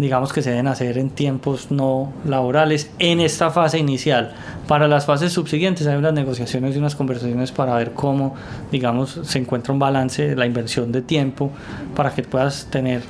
digamos 0.00 0.32
que 0.32 0.42
se 0.42 0.50
deben 0.50 0.66
hacer 0.66 0.98
en 0.98 1.10
tiempos 1.10 1.70
no 1.70 2.12
laborales 2.24 2.90
en 2.98 3.20
esta 3.20 3.50
fase 3.50 3.78
inicial. 3.78 4.32
Para 4.66 4.88
las 4.88 5.06
fases 5.06 5.32
subsiguientes 5.32 5.86
hay 5.86 5.96
unas 5.96 6.12
negociaciones 6.12 6.74
y 6.74 6.78
unas 6.78 6.94
conversaciones 6.94 7.52
para 7.52 7.74
ver 7.74 7.92
cómo, 7.92 8.34
digamos, 8.70 9.20
se 9.22 9.38
encuentra 9.38 9.72
un 9.72 9.78
balance 9.78 10.28
de 10.28 10.36
la 10.36 10.46
inversión 10.46 10.92
de 10.92 11.02
tiempo 11.02 11.50
para 11.94 12.14
que 12.14 12.22
puedas 12.22 12.66
tener 12.70 13.02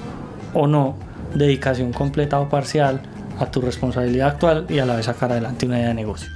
o 0.55 0.66
no 0.66 0.96
dedicación 1.35 1.92
completa 1.92 2.40
o 2.40 2.48
parcial 2.48 3.00
a 3.38 3.46
tu 3.46 3.61
responsabilidad 3.61 4.29
actual 4.29 4.66
y 4.68 4.79
a 4.79 4.87
la 4.87 4.96
vez 4.96 5.07
sacar 5.07 5.33
adelante 5.33 5.66
una 5.66 5.79
idea 5.79 5.88
de 5.88 5.94
negocio. 5.94 6.29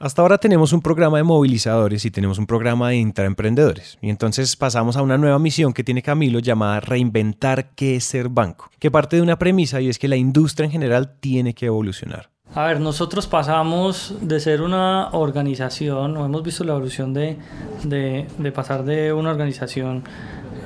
Hasta 0.00 0.22
ahora 0.22 0.38
tenemos 0.38 0.72
un 0.72 0.82
programa 0.82 1.18
de 1.18 1.22
movilizadores 1.22 2.04
y 2.04 2.10
tenemos 2.10 2.38
un 2.38 2.46
programa 2.46 2.88
de 2.90 2.96
intraemprendedores. 2.96 3.96
Y 4.02 4.10
entonces 4.10 4.56
pasamos 4.56 4.96
a 4.96 5.02
una 5.02 5.16
nueva 5.16 5.38
misión 5.38 5.72
que 5.72 5.84
tiene 5.84 6.02
Camilo 6.02 6.40
llamada 6.40 6.80
Reinventar 6.80 7.70
qué 7.76 7.96
es 7.96 8.04
ser 8.04 8.28
banco, 8.28 8.70
que 8.80 8.90
parte 8.90 9.16
de 9.16 9.22
una 9.22 9.38
premisa 9.38 9.80
y 9.80 9.88
es 9.88 9.98
que 9.98 10.08
la 10.08 10.16
industria 10.16 10.66
en 10.66 10.72
general 10.72 11.14
tiene 11.20 11.54
que 11.54 11.66
evolucionar. 11.66 12.28
A 12.54 12.66
ver, 12.66 12.80
nosotros 12.80 13.26
pasamos 13.26 14.14
de 14.20 14.38
ser 14.40 14.62
una 14.62 15.10
organización, 15.12 16.16
o 16.16 16.24
hemos 16.26 16.42
visto 16.42 16.64
la 16.64 16.72
evolución 16.72 17.14
de, 17.14 17.38
de, 17.84 18.52
pasar 18.52 18.84
de 18.84 19.12
una 19.12 19.30
organización 19.30 20.04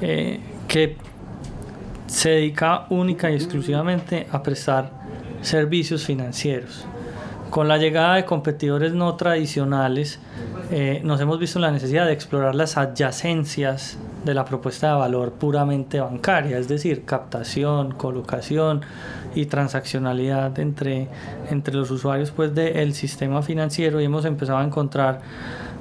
eh, 0.01 0.41
que 0.67 0.97
se 2.07 2.31
dedica 2.31 2.87
única 2.91 3.31
y 3.31 3.35
exclusivamente 3.35 4.27
a 4.31 4.43
prestar 4.43 4.91
servicios 5.43 6.05
financieros 6.05 6.87
con 7.51 7.69
la 7.69 7.79
llegada 7.79 8.17
de 8.17 8.25
competidores 8.25 8.93
no 8.93 9.17
tradicionales, 9.17 10.21
eh, 10.71 11.01
nos 11.05 11.21
hemos 11.21 11.39
visto 11.39 11.59
la 11.59 11.71
necesidad 11.71 12.07
de 12.07 12.13
explorar 12.13 12.55
las 12.55 12.77
adyacencias 12.77 13.99
de 14.24 14.35
la 14.35 14.44
propuesta 14.44 14.88
de 14.88 14.98
valor 14.98 15.33
puramente 15.33 16.00
bancaria, 16.00 16.59
es 16.59 16.68
decir, 16.68 17.04
captación, 17.04 17.92
colocación 17.92 18.83
y 19.35 19.46
transaccionalidad 19.46 20.59
entre, 20.59 21.09
entre 21.50 21.74
los 21.74 21.90
usuarios 21.90 22.31
pues, 22.31 22.54
del 22.54 22.94
sistema 22.94 23.42
financiero 23.42 24.00
y 24.00 24.04
hemos 24.04 24.24
empezado 24.24 24.59
a 24.59 24.64
encontrar 24.64 25.20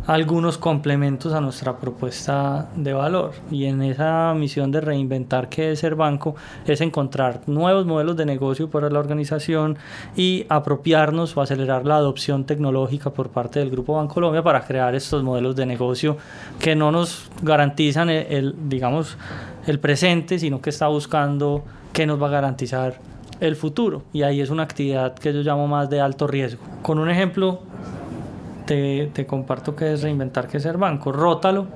algunos 0.06 0.58
complementos 0.58 1.34
a 1.34 1.42
nuestra 1.42 1.78
propuesta 1.78 2.70
de 2.76 2.94
valor. 2.94 3.34
Y 3.52 3.66
en 3.66 3.82
esa 3.82 4.34
misión 4.36 4.72
de 4.72 4.82
reinventar 4.82 5.50
qué 5.50 5.72
es 5.72 5.80
ser 5.80 5.96
banco 5.96 6.36
es 6.66 6.82
encontrar 6.82 7.42
nuevos 7.48 7.86
modelos 7.86 8.16
de 8.16 8.26
negocio 8.26 8.70
para 8.70 8.90
la 8.90 9.00
organización 9.00 9.78
y 10.16 10.46
apropiarnos 10.50 11.36
o 11.36 11.42
acelerar 11.42 11.86
la 11.86 11.98
adopción 11.98 12.46
tecnológica 12.46 13.10
por 13.10 13.30
parte 13.30 13.60
del 13.60 13.70
Grupo 13.70 13.96
Bancolombia 13.96 14.44
para 14.44 14.62
crear 14.62 14.96
estos 14.96 15.24
modelos 15.24 15.56
de 15.56 15.66
negocio 15.66 16.18
que 16.60 16.76
no 16.76 16.92
nos 16.92 17.30
garantizan 17.42 18.10
el, 18.30 18.56
digamos, 18.70 19.18
el 19.66 19.80
presente, 19.80 20.40
sino 20.40 20.62
que 20.62 20.70
está 20.70 20.88
buscando 20.88 21.64
qué 21.94 22.06
nos 22.06 22.22
va 22.22 22.28
a 22.28 22.32
garantizar 22.32 23.00
el 23.40 23.56
futuro. 23.56 24.04
Y 24.14 24.24
ahí 24.24 24.42
es 24.42 24.50
una 24.50 24.64
actividad 24.64 25.16
que 25.16 25.34
yo 25.34 25.42
llamo 25.42 25.68
más 25.68 25.90
de 25.90 26.02
alto 26.02 26.28
riesgo. 26.28 26.62
Con 26.82 27.00
un 27.00 27.10
ejemplo 27.10 27.62
te, 28.66 29.26
comparto 29.26 29.76
que 29.76 29.94
es 29.94 30.02
reinventar 30.02 30.48
que 30.48 30.60
ser 30.60 30.78
banco. 30.78 31.12
Rótalo 31.12 31.68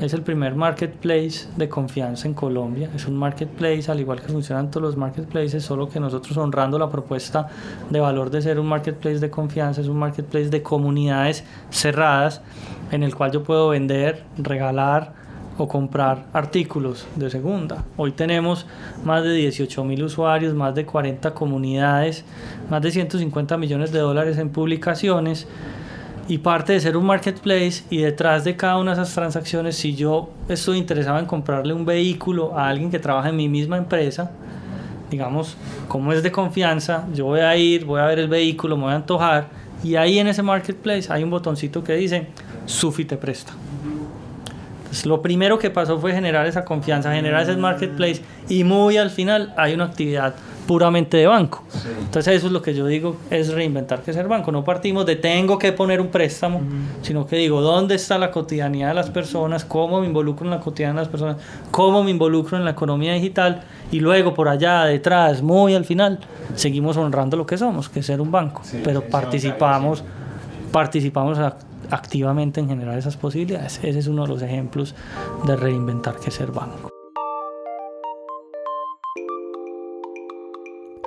es 0.00 0.14
el 0.14 0.22
primer 0.22 0.54
marketplace 0.54 1.48
de 1.56 1.68
confianza 1.68 2.26
en 2.26 2.34
Colombia. 2.34 2.90
Es 2.94 3.06
un 3.06 3.16
marketplace, 3.16 3.90
al 3.90 4.00
igual 4.00 4.20
que 4.20 4.28
funcionan 4.28 4.70
todos 4.70 4.82
los 4.82 4.96
marketplaces, 4.96 5.64
solo 5.64 5.88
que 5.88 6.00
nosotros 6.00 6.36
honrando 6.36 6.78
la 6.78 6.88
propuesta 6.88 7.48
de 7.90 8.00
valor 8.00 8.30
de 8.30 8.42
ser 8.42 8.58
un 8.58 8.66
marketplace 8.66 9.18
de 9.18 9.30
confianza, 9.30 9.80
es 9.80 9.88
un 9.88 9.98
marketplace 9.98 10.48
de 10.48 10.62
comunidades 10.62 11.44
cerradas 11.70 12.40
en 12.90 13.02
el 13.02 13.14
cual 13.14 13.32
yo 13.32 13.42
puedo 13.42 13.68
vender, 13.68 14.24
regalar 14.38 15.12
o 15.58 15.68
comprar 15.68 16.26
artículos 16.32 17.06
de 17.16 17.30
segunda. 17.30 17.84
Hoy 17.96 18.12
tenemos 18.12 18.66
más 19.04 19.22
de 19.22 19.32
18 19.32 19.84
mil 19.84 20.02
usuarios, 20.02 20.54
más 20.54 20.74
de 20.74 20.84
40 20.86 21.34
comunidades, 21.34 22.24
más 22.70 22.82
de 22.82 22.90
150 22.90 23.56
millones 23.56 23.92
de 23.92 23.98
dólares 23.98 24.38
en 24.38 24.50
publicaciones 24.50 25.46
y 26.28 26.38
parte 26.38 26.72
de 26.72 26.80
ser 26.80 26.96
un 26.96 27.04
marketplace 27.04 27.84
y 27.90 27.98
detrás 27.98 28.44
de 28.44 28.56
cada 28.56 28.78
una 28.78 28.94
de 28.94 29.02
esas 29.02 29.14
transacciones, 29.14 29.76
si 29.76 29.94
yo 29.94 30.30
estoy 30.48 30.78
interesado 30.78 31.18
en 31.18 31.26
comprarle 31.26 31.74
un 31.74 31.84
vehículo 31.84 32.56
a 32.56 32.68
alguien 32.68 32.90
que 32.90 32.98
trabaja 32.98 33.28
en 33.28 33.36
mi 33.36 33.48
misma 33.48 33.76
empresa, 33.76 34.30
digamos, 35.10 35.56
como 35.88 36.12
es 36.12 36.22
de 36.22 36.32
confianza, 36.32 37.06
yo 37.12 37.26
voy 37.26 37.40
a 37.40 37.54
ir, 37.56 37.84
voy 37.84 38.00
a 38.00 38.06
ver 38.06 38.18
el 38.18 38.28
vehículo, 38.28 38.76
me 38.76 38.84
voy 38.84 38.92
a 38.92 38.96
antojar 38.96 39.48
y 39.84 39.96
ahí 39.96 40.18
en 40.18 40.28
ese 40.28 40.42
marketplace 40.42 41.12
hay 41.12 41.22
un 41.24 41.30
botoncito 41.30 41.82
que 41.82 41.94
dice 41.94 42.28
Sufi 42.66 43.04
te 43.04 43.16
presta. 43.16 43.52
Entonces, 44.92 45.06
lo 45.06 45.22
primero 45.22 45.58
que 45.58 45.70
pasó 45.70 45.98
fue 45.98 46.12
generar 46.12 46.46
esa 46.46 46.66
confianza, 46.66 47.14
generar 47.14 47.44
ese 47.44 47.56
marketplace 47.56 48.20
y 48.50 48.62
muy 48.62 48.98
al 48.98 49.08
final 49.08 49.54
hay 49.56 49.72
una 49.72 49.84
actividad 49.84 50.34
puramente 50.66 51.16
de 51.16 51.26
banco. 51.26 51.64
Entonces 51.98 52.36
eso 52.36 52.48
es 52.48 52.52
lo 52.52 52.60
que 52.60 52.74
yo 52.74 52.86
digo, 52.86 53.16
es 53.30 53.54
reinventar 53.54 54.02
que 54.02 54.12
ser 54.12 54.28
banco. 54.28 54.52
No 54.52 54.64
partimos 54.64 55.06
de 55.06 55.16
tengo 55.16 55.58
que 55.58 55.72
poner 55.72 55.98
un 55.98 56.08
préstamo, 56.08 56.60
sino 57.00 57.26
que 57.26 57.36
digo, 57.36 57.62
¿dónde 57.62 57.94
está 57.94 58.18
la 58.18 58.30
cotidianidad 58.30 58.88
de 58.88 58.94
las 58.94 59.08
personas? 59.08 59.64
¿Cómo 59.64 59.98
me 60.02 60.06
involucro 60.06 60.44
en 60.44 60.50
la 60.50 60.60
cotidianidad 60.60 61.00
de 61.00 61.04
las 61.06 61.10
personas? 61.10 61.36
¿Cómo 61.70 62.04
me 62.04 62.10
involucro 62.10 62.58
en 62.58 62.66
la 62.66 62.72
economía 62.72 63.14
digital? 63.14 63.62
Y 63.90 64.00
luego 64.00 64.34
por 64.34 64.50
allá, 64.50 64.84
detrás, 64.84 65.40
muy 65.40 65.74
al 65.74 65.86
final, 65.86 66.18
seguimos 66.54 66.98
honrando 66.98 67.38
lo 67.38 67.46
que 67.46 67.56
somos, 67.56 67.88
que 67.88 68.00
es 68.00 68.06
ser 68.06 68.20
un 68.20 68.30
banco. 68.30 68.60
Pero 68.84 69.00
participamos, 69.02 70.04
participamos 70.70 71.38
activamente 71.92 72.60
en 72.60 72.68
generar 72.68 72.98
esas 72.98 73.16
posibilidades. 73.16 73.78
Ese 73.82 73.98
es 73.98 74.06
uno 74.06 74.22
de 74.22 74.28
los 74.28 74.42
ejemplos 74.42 74.94
de 75.46 75.56
reinventar 75.56 76.16
que 76.16 76.30
ser 76.30 76.50
banco. 76.50 76.91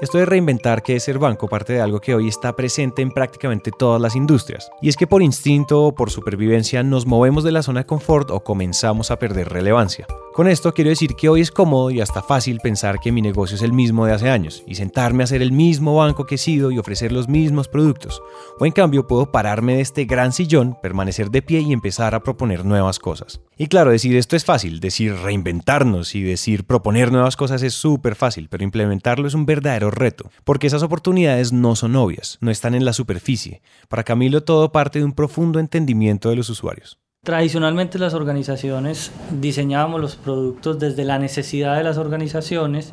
Esto 0.02 0.18
de 0.18 0.26
reinventar 0.26 0.84
que 0.84 0.98
es 0.98 1.04
ser 1.04 1.20
banco 1.20 1.48
parte 1.48 1.72
de 1.72 1.80
algo 1.80 2.02
que 2.02 2.14
hoy 2.14 2.28
está 2.28 2.54
presente 2.54 3.02
en 3.02 3.12
prácticamente 3.12 3.72
todas 3.72 4.02
las 4.02 4.18
industrias. 4.18 4.70
Y 4.82 4.90
es 4.90 4.98
que 4.98 5.08
por 5.08 5.22
instinto 5.22 5.84
o 5.84 5.96
por 5.96 6.12
supervivencia 6.12 6.84
nos 6.84 7.06
movemos 7.06 7.46
de 7.46 7.54
la 7.54 7.64
zona 7.64 7.82
de 7.82 7.86
confort 7.86 8.30
o 8.30 8.42
comenzamos 8.42 9.10
a 9.10 9.18
perder 9.18 9.48
relevancia. 9.48 10.06
Con 10.34 10.50
esto 10.50 10.74
quiero 10.74 10.90
decir 10.90 11.16
que 11.16 11.30
hoy 11.30 11.40
es 11.40 11.50
cómodo 11.50 11.92
y 11.92 12.02
hasta 12.02 12.22
fácil 12.22 12.60
pensar 12.60 13.00
que 13.00 13.14
mi 13.14 13.22
negocio 13.22 13.56
es 13.56 13.62
el 13.62 13.72
mismo 13.72 14.06
de 14.06 14.12
hace 14.12 14.30
años 14.30 14.66
y 14.68 14.76
sentarme 14.76 15.24
a 15.24 15.28
ser 15.28 15.42
el 15.42 15.54
mismo 15.54 15.96
banco 15.96 16.26
que 16.26 16.36
he 16.36 16.40
sido 16.40 16.72
y 16.72 16.78
ofrecer 16.78 17.14
los 17.14 17.30
mismos 17.30 17.70
productos. 17.70 18.22
O 18.60 18.66
en 18.66 18.74
cambio 18.74 19.08
puedo 19.08 19.32
pararme 19.32 19.78
de 19.78 19.82
este 19.82 20.04
gran 20.04 20.34
sillón, 20.34 20.78
permanecer 20.82 21.32
de 21.32 21.42
pie 21.42 21.62
y 21.62 21.72
empezar 21.72 22.16
a 22.16 22.20
proponer 22.22 22.66
nuevas 22.66 23.00
cosas. 23.00 23.40
Y 23.58 23.68
claro, 23.68 23.92
decir 23.92 24.18
esto 24.18 24.36
es 24.36 24.44
fácil, 24.44 24.82
decir 24.82 25.16
reinventarnos 25.16 26.14
y 26.14 26.22
decir 26.22 26.66
proponer 26.66 27.10
nuevas 27.14 27.38
cosas 27.38 27.64
es 27.64 27.74
súper 27.74 28.16
fácil, 28.16 28.50
pero 28.50 28.66
implementarlo 28.66 29.30
es 29.30 29.34
un 29.34 29.46
verdadero 29.46 29.92
reto, 29.92 30.30
porque 30.44 30.68
esas 30.68 30.84
oportunidades 30.84 31.54
no 31.54 31.78
son 31.78 31.96
obvias, 31.96 32.38
no 32.42 32.52
están 32.52 32.76
en 32.76 32.84
la 32.84 32.92
superficie. 32.92 33.62
Para 33.88 34.04
Camilo 34.04 34.44
todo 34.44 34.74
parte 34.74 35.00
de 35.00 35.06
un 35.06 35.14
profundo 35.14 35.60
entendimiento 35.60 36.30
de 36.30 36.36
los 36.36 36.50
usuarios. 36.50 37.00
Tradicionalmente 37.24 37.98
las 37.98 38.14
organizaciones 38.14 39.14
diseñábamos 39.32 40.02
los 40.02 40.18
productos 40.18 40.78
desde 40.78 41.06
la 41.06 41.18
necesidad 41.18 41.78
de 41.78 41.84
las 41.84 41.98
organizaciones 41.98 42.92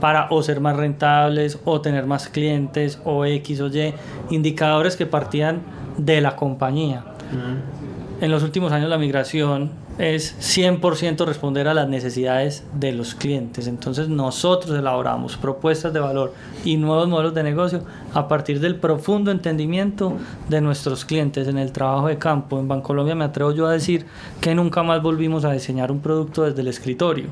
para 0.00 0.28
o 0.30 0.42
ser 0.42 0.60
más 0.60 0.74
rentables 0.74 1.58
o 1.66 1.82
tener 1.82 2.06
más 2.06 2.28
clientes 2.28 2.98
o 3.04 3.26
X 3.26 3.60
o 3.60 3.68
Y, 3.68 3.92
indicadores 4.30 4.96
que 4.96 5.04
partían 5.04 5.60
de 5.98 6.22
la 6.22 6.34
compañía. 6.34 7.04
En 8.22 8.30
los 8.30 8.42
últimos 8.42 8.72
años 8.72 8.88
la 8.88 8.96
migración 8.96 9.86
es 9.98 10.36
100% 10.40 11.26
responder 11.26 11.66
a 11.66 11.74
las 11.74 11.88
necesidades 11.88 12.62
de 12.74 12.92
los 12.92 13.14
clientes. 13.14 13.66
Entonces 13.66 14.08
nosotros 14.08 14.78
elaboramos 14.78 15.36
propuestas 15.36 15.92
de 15.92 16.00
valor 16.00 16.32
y 16.64 16.76
nuevos 16.76 17.08
modelos 17.08 17.34
de 17.34 17.42
negocio 17.42 17.82
a 18.14 18.28
partir 18.28 18.60
del 18.60 18.76
profundo 18.76 19.30
entendimiento 19.30 20.16
de 20.48 20.60
nuestros 20.60 21.04
clientes 21.04 21.48
en 21.48 21.58
el 21.58 21.72
trabajo 21.72 22.06
de 22.06 22.18
campo. 22.18 22.58
En 22.60 22.68
Bancolombia 22.68 23.16
me 23.16 23.24
atrevo 23.24 23.52
yo 23.52 23.66
a 23.66 23.72
decir 23.72 24.06
que 24.40 24.54
nunca 24.54 24.82
más 24.82 25.02
volvimos 25.02 25.44
a 25.44 25.52
diseñar 25.52 25.90
un 25.90 26.00
producto 26.00 26.44
desde 26.44 26.60
el 26.60 26.68
escritorio 26.68 27.26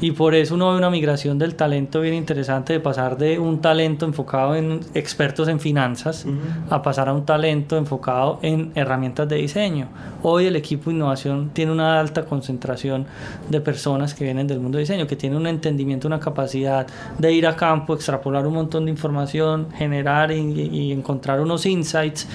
y 0.00 0.12
por 0.12 0.34
eso 0.34 0.54
uno 0.54 0.70
ve 0.70 0.78
una 0.78 0.90
migración 0.90 1.38
del 1.38 1.54
talento 1.54 2.00
bien 2.00 2.14
interesante 2.14 2.72
de 2.72 2.80
pasar 2.80 3.18
de 3.18 3.38
un 3.38 3.60
talento 3.60 4.06
enfocado 4.06 4.54
en 4.54 4.80
expertos 4.94 5.48
en 5.48 5.60
finanzas 5.60 6.26
a 6.70 6.82
pasar 6.82 7.08
a 7.08 7.12
un 7.12 7.26
talento 7.26 7.76
enfocado 7.76 8.38
en 8.42 8.72
herramientas 8.74 9.28
de 9.28 9.36
diseño. 9.36 9.88
Hoy 10.22 10.46
el 10.46 10.56
equipo 10.56 10.90
de 10.90 10.96
innovación 10.96 11.50
tiene 11.52 11.72
una 11.72 12.00
alta 12.00 12.24
concentración 12.24 13.06
de 13.48 13.60
personas 13.60 14.14
que 14.14 14.24
vienen 14.24 14.46
del 14.46 14.60
mundo 14.60 14.78
de 14.78 14.82
diseño, 14.82 15.06
que 15.06 15.16
tienen 15.16 15.38
un 15.38 15.46
entendimiento, 15.46 16.06
una 16.06 16.20
capacidad 16.20 16.86
de 17.18 17.32
ir 17.32 17.46
a 17.46 17.56
campo, 17.56 17.94
extrapolar 17.94 18.46
un 18.46 18.54
montón 18.54 18.86
de 18.86 18.90
información, 18.90 19.68
generar 19.76 20.32
y, 20.32 20.38
y 20.38 20.92
encontrar 20.92 21.40
unos 21.40 21.66
insights 21.66 22.26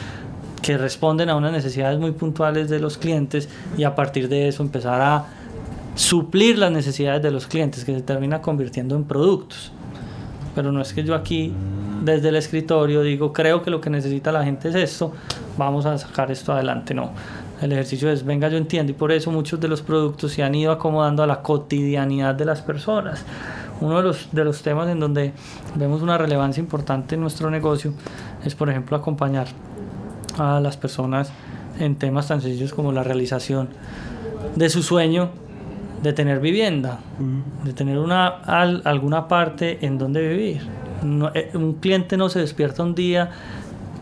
que 0.61 0.77
responden 0.77 1.29
a 1.29 1.35
unas 1.35 1.51
necesidades 1.51 1.99
muy 1.99 2.11
puntuales 2.11 2.69
de 2.69 2.79
los 2.79 2.97
clientes 2.97 3.49
y 3.77 3.83
a 3.83 3.93
partir 3.93 4.29
de 4.29 4.47
eso 4.47 4.63
empezar 4.63 4.99
a 5.01 5.25
suplir 5.95 6.57
las 6.57 6.71
necesidades 6.71 7.23
de 7.23 7.31
los 7.31 7.47
clientes, 7.47 7.85
que 7.85 7.95
se 7.95 8.01
termina 8.01 8.41
convirtiendo 8.41 8.95
en 8.95 9.05
productos. 9.05 9.71
Pero 10.53 10.71
no 10.71 10.81
es 10.81 10.93
que 10.93 11.03
yo 11.03 11.15
aquí, 11.15 11.53
desde 12.03 12.29
el 12.29 12.35
escritorio, 12.35 13.01
digo, 13.01 13.33
creo 13.33 13.61
que 13.63 13.71
lo 13.71 13.81
que 13.81 13.89
necesita 13.89 14.31
la 14.31 14.43
gente 14.43 14.69
es 14.69 14.75
esto, 14.75 15.13
vamos 15.57 15.85
a 15.85 15.97
sacar 15.97 16.31
esto 16.31 16.53
adelante. 16.53 16.93
No, 16.93 17.11
el 17.61 17.71
ejercicio 17.71 18.09
es, 18.09 18.23
venga, 18.23 18.47
yo 18.49 18.57
entiendo, 18.57 18.91
y 18.91 18.95
por 18.95 19.11
eso 19.11 19.31
muchos 19.31 19.59
de 19.59 19.67
los 19.67 19.81
productos 19.81 20.33
se 20.33 20.43
han 20.43 20.55
ido 20.55 20.71
acomodando 20.71 21.23
a 21.23 21.27
la 21.27 21.41
cotidianidad 21.41 22.35
de 22.35 22.45
las 22.45 22.61
personas. 22.61 23.23
Uno 23.81 23.97
de 23.97 24.03
los, 24.03 24.29
de 24.31 24.45
los 24.45 24.61
temas 24.61 24.87
en 24.89 25.01
donde 25.01 25.33
vemos 25.75 26.01
una 26.01 26.17
relevancia 26.17 26.61
importante 26.61 27.15
en 27.15 27.21
nuestro 27.21 27.49
negocio 27.49 27.93
es, 28.45 28.55
por 28.55 28.69
ejemplo, 28.69 28.95
acompañar 28.95 29.47
a 30.37 30.61
las 30.61 30.77
personas 30.77 31.31
en 31.79 31.95
temas 31.95 32.29
tan 32.29 32.41
sencillos 32.41 32.73
como 32.73 32.93
la 32.93 33.03
realización 33.03 33.67
de 34.55 34.69
su 34.69 34.81
sueño 34.81 35.29
de 36.05 36.13
tener 36.13 36.39
vivienda, 36.39 36.99
de 37.63 37.73
tener 37.73 37.97
una, 37.97 38.27
alguna 38.27 39.27
parte 39.27 39.79
en 39.81 39.97
donde 39.97 40.27
vivir. 40.27 40.61
Eh, 41.33 41.49
un 41.55 41.73
cliente 41.73 42.15
no 42.15 42.29
se 42.29 42.39
despierta 42.39 42.83
un 42.83 42.93
día 42.93 43.29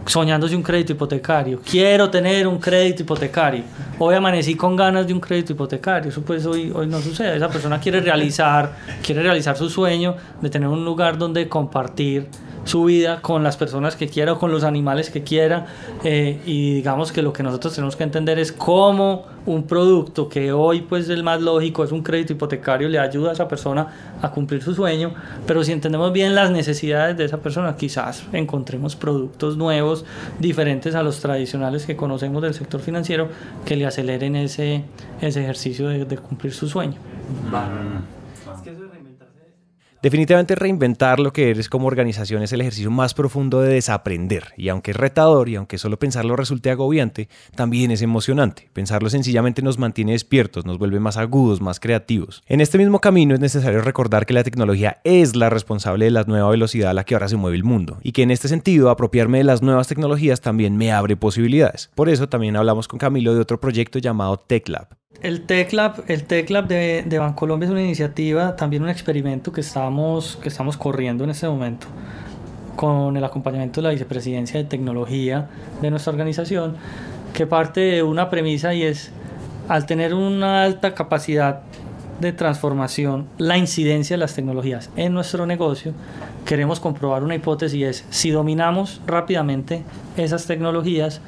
soñándose 0.06 0.54
un 0.54 0.64
crédito 0.64 0.92
hipotecario. 0.92 1.62
Quiero 1.62 2.10
tener 2.10 2.46
un 2.46 2.60
crédito 2.60 3.04
hipotecario. 3.04 3.64
Hoy 4.00 4.16
amanecí 4.16 4.56
con 4.56 4.76
ganas 4.76 5.08
de 5.08 5.14
un 5.14 5.22
crédito 5.22 5.54
hipotecario. 5.54 6.10
Eso 6.10 6.22
pues 6.24 6.46
hoy, 6.46 6.74
hoy 6.76 6.88
no 6.88 7.00
sucede. 7.00 7.38
Esa 7.38 7.48
persona 7.48 7.80
quiere 7.80 8.02
realizar, 8.02 8.76
quiere 9.02 9.24
realizar 9.24 9.56
su 9.56 9.70
sueño 9.70 10.16
de 10.42 10.50
tener 10.50 10.68
un 10.68 10.84
lugar 10.84 11.18
donde 11.18 11.48
compartir 11.48 12.28
su 12.66 12.86
vida 12.86 13.22
con 13.22 13.44
las 13.44 13.58
personas 13.58 13.96
que 13.96 14.08
quiera 14.08 14.34
o 14.34 14.40
con 14.40 14.52
los 14.52 14.64
animales 14.64 15.10
que 15.10 15.24
quiera. 15.24 15.66
Eh, 16.04 16.42
y 16.46 16.76
digamos 16.76 17.12
que 17.12 17.22
lo 17.22 17.34
que 17.34 17.44
nosotros 17.44 17.76
tenemos 17.76 17.96
que 17.96 18.04
entender 18.04 18.40
es 18.40 18.52
cómo 18.52 19.26
un 19.46 19.64
producto 19.64 20.30
que 20.30 20.54
hoy 20.54 20.82
pues 20.82 21.10
el 21.10 21.24
más 21.24 21.42
lógico 21.42 21.84
es 21.84 21.92
un 21.92 22.02
crédito 22.02 22.34
hipotecario 22.34 22.88
le 22.88 23.00
ayuda 23.00 23.32
a 23.32 23.34
esa 23.34 23.48
persona 23.48 23.88
a 24.22 24.32
cumplir 24.32 24.64
su 24.64 24.74
sueño, 24.74 25.14
pero 25.46 25.64
si 25.64 25.72
entendemos 25.74 26.14
bien 26.14 26.34
las 26.34 26.52
necesidades 26.52 27.18
de 27.18 27.26
esa 27.26 27.38
persona, 27.38 27.76
quizás 27.76 28.24
encontremos 28.32 28.96
productos 28.96 29.58
nuevos, 29.58 30.06
diferentes 30.40 30.96
a 30.96 31.04
los 31.04 31.20
tradicionales 31.20 31.86
que 31.86 31.96
conocemos 31.96 32.42
del 32.42 32.54
sector 32.54 32.80
financiero, 32.80 33.28
que 33.66 33.76
le 33.76 33.86
aceleren 33.86 34.36
ese, 34.36 34.84
ese 35.22 35.42
ejercicio 35.42 35.90
de, 35.90 36.06
de 36.06 36.18
cumplir 36.18 36.54
su 36.54 36.70
sueño. 36.70 36.96
Definitivamente 40.04 40.56
reinventar 40.56 41.22
lo 41.22 41.32
que 41.32 41.50
eres 41.50 41.70
como 41.70 41.88
organización 41.88 42.44
es 42.44 42.52
el 42.52 42.60
ejercicio 42.60 42.92
más 42.92 43.14
profundo 43.14 43.62
de 43.62 43.76
desaprender, 43.76 44.50
y 44.58 44.68
aunque 44.68 44.92
es 44.92 44.98
retador 44.98 45.48
y 45.48 45.56
aunque 45.56 45.78
solo 45.78 45.98
pensarlo 45.98 46.36
resulte 46.36 46.70
agobiante, 46.70 47.30
también 47.56 47.90
es 47.90 48.02
emocionante. 48.02 48.70
Pensarlo 48.74 49.10
sencillamente 49.10 49.62
nos 49.62 49.80
mantiene 49.80 50.12
despiertos, 50.12 50.66
nos 50.66 50.78
vuelve 50.78 51.00
más 51.00 51.16
agudos, 51.16 51.62
más 51.62 51.80
creativos. 51.80 52.44
En 52.48 52.60
este 52.60 52.78
mismo 52.78 53.00
camino 53.00 53.34
es 53.34 53.40
necesario 53.40 53.80
recordar 53.80 54.26
que 54.26 54.34
la 54.34 54.44
tecnología 54.44 55.00
es 55.06 55.38
la 55.38 55.50
responsable 55.50 56.04
de 56.04 56.12
la 56.12 56.26
nueva 56.26 56.50
velocidad 56.50 56.90
a 56.90 56.94
la 56.94 57.06
que 57.06 57.16
ahora 57.16 57.30
se 57.30 57.38
mueve 57.38 57.56
el 57.56 57.64
mundo, 57.64 58.00
y 58.04 58.12
que 58.12 58.24
en 58.24 58.32
este 58.32 58.50
sentido 58.50 58.90
apropiarme 58.90 59.38
de 59.38 59.46
las 59.46 59.62
nuevas 59.62 59.88
tecnologías 59.88 60.42
también 60.42 60.76
me 60.76 60.92
abre 60.92 61.16
posibilidades. 61.16 61.92
Por 61.96 62.10
eso 62.10 62.28
también 62.28 62.58
hablamos 62.58 62.90
con 62.90 63.00
Camilo 63.00 63.34
de 63.34 63.40
otro 63.40 63.62
proyecto 63.62 64.00
llamado 64.00 64.36
TechLab. 64.36 64.98
El 65.22 65.42
TechLab, 65.42 66.04
el 66.08 66.26
TechLab 66.26 66.68
de, 66.68 67.04
de 67.06 67.20
Bancolombia 67.20 67.68
es 67.68 67.72
una 67.72 67.82
iniciativa, 67.82 68.56
también 68.56 68.84
un 68.84 68.90
experimento 68.90 69.52
que 69.54 69.62
estamos, 69.62 70.38
que 70.42 70.50
estamos 70.50 70.76
corriendo 70.76 71.24
en 71.24 71.30
este 71.30 71.48
momento 71.48 71.88
con 72.76 73.16
el 73.16 73.24
acompañamiento 73.24 73.82
de 73.82 73.88
la 73.88 73.92
Vicepresidencia 73.92 74.60
de 74.60 74.66
Tecnología 74.66 75.48
de 75.82 75.92
nuestra 75.92 76.12
organización, 76.12 76.76
que 77.34 77.48
parte 77.48 77.80
de 77.80 78.04
una 78.04 78.30
premisa 78.30 78.74
y 78.74 78.84
es, 78.84 79.12
al 79.70 79.86
tener 79.86 80.14
una 80.14 80.64
alta 80.64 80.94
capacidad 80.94 81.62
de 82.20 82.32
transformación, 82.32 83.28
la 83.38 83.58
incidencia 83.58 84.16
de 84.16 84.20
las 84.20 84.36
tecnologías 84.36 84.90
en 84.96 85.14
nuestro 85.14 85.46
negocio, 85.46 85.94
queremos 86.46 86.80
comprobar 86.80 87.24
una 87.24 87.36
hipótesis 87.36 87.80
y 87.80 87.84
es, 87.84 88.06
si 88.10 88.32
dominamos 88.32 89.02
rápidamente 89.08 89.84
esas 90.18 90.46
tecnologías, 90.46 91.22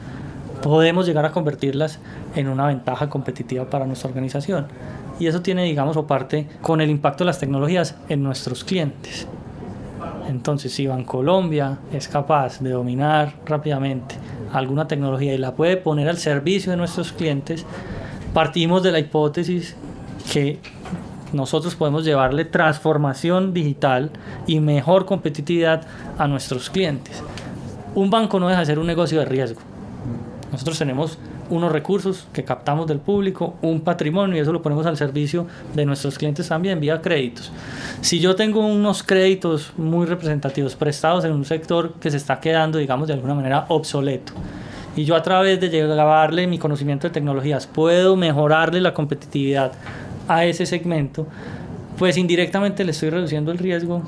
podemos 0.61 1.05
llegar 1.05 1.25
a 1.25 1.31
convertirlas 1.31 1.99
en 2.35 2.47
una 2.47 2.67
ventaja 2.67 3.09
competitiva 3.09 3.69
para 3.69 3.85
nuestra 3.85 4.09
organización. 4.09 4.67
Y 5.19 5.27
eso 5.27 5.41
tiene, 5.41 5.63
digamos, 5.63 5.97
o 5.97 6.05
parte 6.05 6.47
con 6.61 6.81
el 6.81 6.89
impacto 6.89 7.23
de 7.23 7.27
las 7.27 7.39
tecnologías 7.39 7.95
en 8.09 8.21
nuestros 8.21 8.63
clientes. 8.63 9.27
Entonces, 10.27 10.73
si 10.73 10.87
Bancolombia 10.87 11.77
es 11.93 12.07
capaz 12.07 12.59
de 12.59 12.71
dominar 12.71 13.35
rápidamente 13.45 14.15
alguna 14.51 14.87
tecnología 14.87 15.33
y 15.33 15.37
la 15.37 15.53
puede 15.53 15.77
poner 15.77 16.09
al 16.09 16.17
servicio 16.17 16.71
de 16.71 16.77
nuestros 16.77 17.11
clientes, 17.11 17.65
partimos 18.33 18.83
de 18.83 18.91
la 18.91 18.99
hipótesis 18.99 19.75
que 20.31 20.59
nosotros 21.31 21.75
podemos 21.75 22.05
llevarle 22.05 22.45
transformación 22.45 23.53
digital 23.53 24.09
y 24.47 24.59
mejor 24.59 25.05
competitividad 25.05 25.85
a 26.17 26.27
nuestros 26.27 26.69
clientes. 26.69 27.23
Un 27.93 28.09
banco 28.09 28.39
no 28.39 28.47
deja 28.47 28.61
de 28.61 28.65
ser 28.65 28.79
un 28.79 28.87
negocio 28.87 29.19
de 29.19 29.25
riesgo. 29.25 29.61
Nosotros 30.51 30.77
tenemos 30.77 31.17
unos 31.49 31.71
recursos 31.71 32.27
que 32.34 32.43
captamos 32.43 32.88
del 32.88 32.99
público, 32.99 33.55
un 33.62 33.81
patrimonio 33.81 34.36
y 34.36 34.39
eso 34.39 34.51
lo 34.51 34.62
ponemos 34.62 34.86
al 34.86 34.97
servicio 34.97 35.47
de 35.73 35.86
nuestros 35.86 36.17
clientes 36.17 36.47
también 36.47 36.79
vía 36.79 37.01
créditos. 37.01 37.51
Si 38.01 38.19
yo 38.19 38.36
tengo 38.36 38.65
unos 38.65 39.03
créditos 39.03 39.73
muy 39.77 40.05
representativos 40.05 40.75
prestados 40.75 41.25
en 41.25 41.31
un 41.31 41.45
sector 41.45 41.93
que 41.93 42.12
se 42.12 42.17
está 42.17 42.39
quedando, 42.39 42.77
digamos, 42.77 43.08
de 43.08 43.13
alguna 43.13 43.36
manera 43.36 43.65
obsoleto, 43.69 44.34
y 44.95 45.03
yo 45.03 45.15
a 45.15 45.23
través 45.23 45.60
de 45.60 45.69
llevarle 45.69 46.47
mi 46.47 46.58
conocimiento 46.58 47.08
de 47.08 47.13
tecnologías 47.13 47.67
puedo 47.67 48.15
mejorarle 48.15 48.79
la 48.79 48.93
competitividad 48.93 49.73
a 50.27 50.45
ese 50.45 50.65
segmento, 50.65 51.27
pues 51.97 52.17
indirectamente 52.17 52.84
le 52.84 52.91
estoy 52.91 53.10
reduciendo 53.10 53.51
el 53.51 53.58
riesgo 53.58 54.01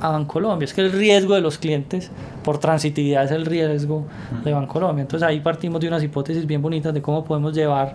a 0.00 0.10
Bancolombia. 0.10 0.64
Es 0.64 0.74
que 0.74 0.80
el 0.80 0.92
riesgo 0.92 1.34
de 1.34 1.40
los 1.40 1.58
clientes 1.58 2.10
por 2.42 2.58
transitividad 2.58 3.24
es 3.24 3.30
el 3.30 3.46
riesgo 3.46 4.06
de 4.44 4.52
Bancolombia. 4.52 5.02
Entonces 5.02 5.26
ahí 5.26 5.40
partimos 5.40 5.80
de 5.80 5.88
unas 5.88 6.02
hipótesis 6.02 6.46
bien 6.46 6.62
bonitas 6.62 6.92
de 6.92 7.00
cómo 7.00 7.24
podemos 7.24 7.54
llevar 7.54 7.94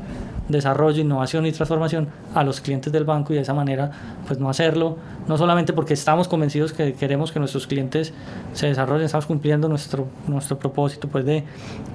desarrollo, 0.50 1.02
innovación 1.02 1.46
y 1.46 1.52
transformación 1.52 2.10
a 2.34 2.44
los 2.44 2.60
clientes 2.60 2.92
del 2.92 3.06
banco 3.06 3.32
y 3.34 3.36
de 3.38 3.44
esa 3.44 3.54
manera 3.54 3.92
pues 4.28 4.40
no 4.40 4.50
hacerlo, 4.50 4.98
no 5.28 5.38
solamente 5.38 5.74
porque 5.74 5.94
estamos 5.94 6.28
convencidos 6.28 6.74
que 6.74 6.94
queremos 6.94 7.32
que 7.32 7.40
nuestros 7.40 7.68
clientes 7.68 8.14
se 8.54 8.68
desarrollen, 8.68 9.06
estamos 9.06 9.28
cumpliendo 9.28 9.70
nuestro, 9.70 10.08
nuestro 10.28 10.58
propósito 10.58 11.08
pues 11.08 11.24
de, 11.24 11.44